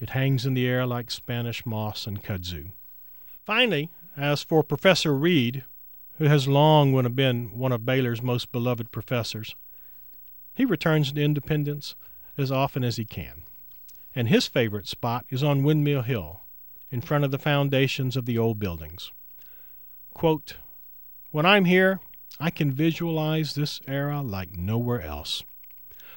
It 0.00 0.10
hangs 0.10 0.46
in 0.46 0.54
the 0.54 0.66
air 0.66 0.86
like 0.86 1.10
Spanish 1.10 1.66
moss 1.66 2.06
and 2.06 2.22
kudzu. 2.22 2.70
Finally, 3.44 3.90
as 4.16 4.42
for 4.42 4.62
Professor 4.62 5.14
Reed, 5.14 5.64
who 6.18 6.24
has 6.24 6.48
long 6.48 6.92
been 7.14 7.56
one 7.56 7.72
of 7.72 7.84
Baylor's 7.84 8.22
most 8.22 8.50
beloved 8.50 8.90
professors, 8.90 9.54
he 10.54 10.64
returns 10.64 11.12
to 11.12 11.22
Independence 11.22 11.94
as 12.36 12.50
often 12.50 12.82
as 12.82 12.96
he 12.96 13.04
can, 13.04 13.42
and 14.14 14.28
his 14.28 14.46
favorite 14.46 14.88
spot 14.88 15.26
is 15.28 15.42
on 15.42 15.62
Windmill 15.62 16.02
Hill, 16.02 16.40
in 16.90 17.00
front 17.00 17.24
of 17.24 17.30
the 17.30 17.38
foundations 17.38 18.16
of 18.16 18.26
the 18.26 18.38
old 18.38 18.58
buildings. 18.58 19.12
Quote, 20.14 20.56
when 21.30 21.46
I'm 21.46 21.66
here, 21.66 22.00
I 22.38 22.50
can 22.50 22.72
visualize 22.72 23.54
this 23.54 23.80
era 23.86 24.22
like 24.22 24.56
nowhere 24.56 25.02
else. 25.02 25.44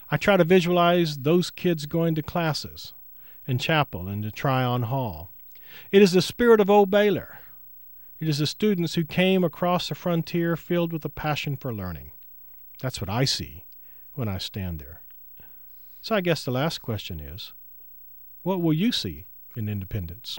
I 0.10 0.18
try 0.18 0.38
to 0.38 0.44
visualize 0.44 1.20
those 1.20 1.50
kids 1.50 1.86
going 1.86 2.16
to 2.16 2.24
classes, 2.24 2.94
and 3.48 3.60
chapel 3.60 4.08
and 4.08 4.24
to 4.24 4.32
Tryon 4.32 4.84
Hall. 4.84 5.32
It 5.92 6.02
is 6.02 6.12
the 6.12 6.22
spirit 6.22 6.60
of 6.60 6.70
Old 6.70 6.90
Baylor. 6.90 7.40
It 8.20 8.30
is 8.30 8.38
the 8.38 8.48
students 8.48 8.96
who 8.96 9.04
came 9.04 9.44
across 9.44 9.90
the 9.90 9.96
frontier 9.96 10.56
filled 10.56 10.94
with 10.94 11.04
a 11.04 11.10
passion 11.10 11.56
for 11.56 11.74
learning. 11.74 12.12
That's 12.82 13.02
what 13.02 13.10
I 13.10 13.26
see 13.26 13.66
when 14.14 14.28
I 14.28 14.38
stand 14.38 14.80
there. 14.80 15.02
So 16.02 16.16
I 16.16 16.22
guess 16.22 16.46
the 16.46 16.52
last 16.52 16.82
question 16.82 17.20
is 17.20 17.54
what 18.44 18.62
will 18.62 18.74
you 18.74 18.92
see 18.92 19.26
in 19.56 19.70
independence? 19.70 20.38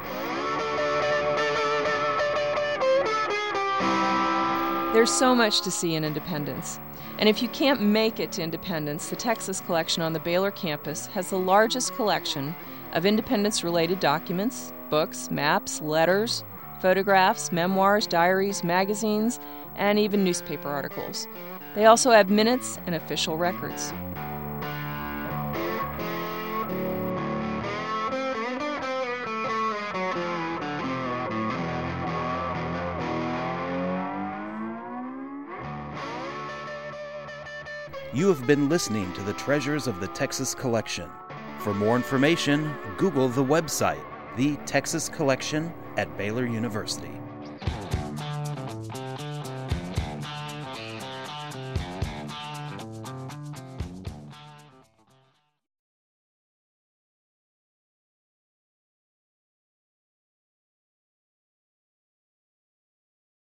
There's 4.95 5.11
so 5.11 5.35
much 5.35 5.63
to 5.63 5.73
see 5.73 5.97
in 5.97 6.05
Independence. 6.05 6.79
And 7.19 7.29
if 7.29 7.43
you 7.43 7.49
can't 7.49 7.83
make 7.83 8.21
it 8.21 8.31
to 8.33 8.43
Independence, 8.43 9.09
the 9.09 9.17
Texas 9.17 9.61
Collection 9.61 10.05
on 10.05 10.13
the 10.13 10.21
Baylor 10.21 10.53
campus 10.53 11.07
has 11.07 11.31
the 11.31 11.39
largest 11.39 11.97
collection 11.97 12.55
of 12.95 13.05
independence 13.05 13.63
related 13.63 14.01
documents, 14.01 14.73
books, 14.89 15.31
maps, 15.31 15.81
letters, 15.83 16.45
photographs, 16.81 17.53
memoirs, 17.53 18.07
diaries, 18.07 18.65
magazines, 18.65 19.41
and 19.77 19.99
even 19.99 20.25
newspaper 20.25 20.69
articles. 20.69 21.27
They 21.75 21.87
also 21.87 22.13
have 22.13 22.31
minutes 22.31 22.79
and 22.87 22.95
official 22.95 23.37
records. 23.37 23.93
You 38.13 38.29
have 38.29 38.47
been 38.47 38.69
listening 38.69 39.13
to 39.15 39.23
the 39.23 39.33
Treasures 39.33 39.89
of 39.89 39.99
the 39.99 40.07
Texas 40.07 40.55
Collection. 40.55 41.11
For 41.65 41.73
more 41.73 41.97
information, 41.97 42.75
Google 42.99 43.31
the 43.31 43.43
website, 43.43 44.05
The 44.37 44.57
Texas 44.67 45.09
Collection 45.09 45.73
at 45.97 46.15
Baylor 46.19 46.45
University. 46.45 47.09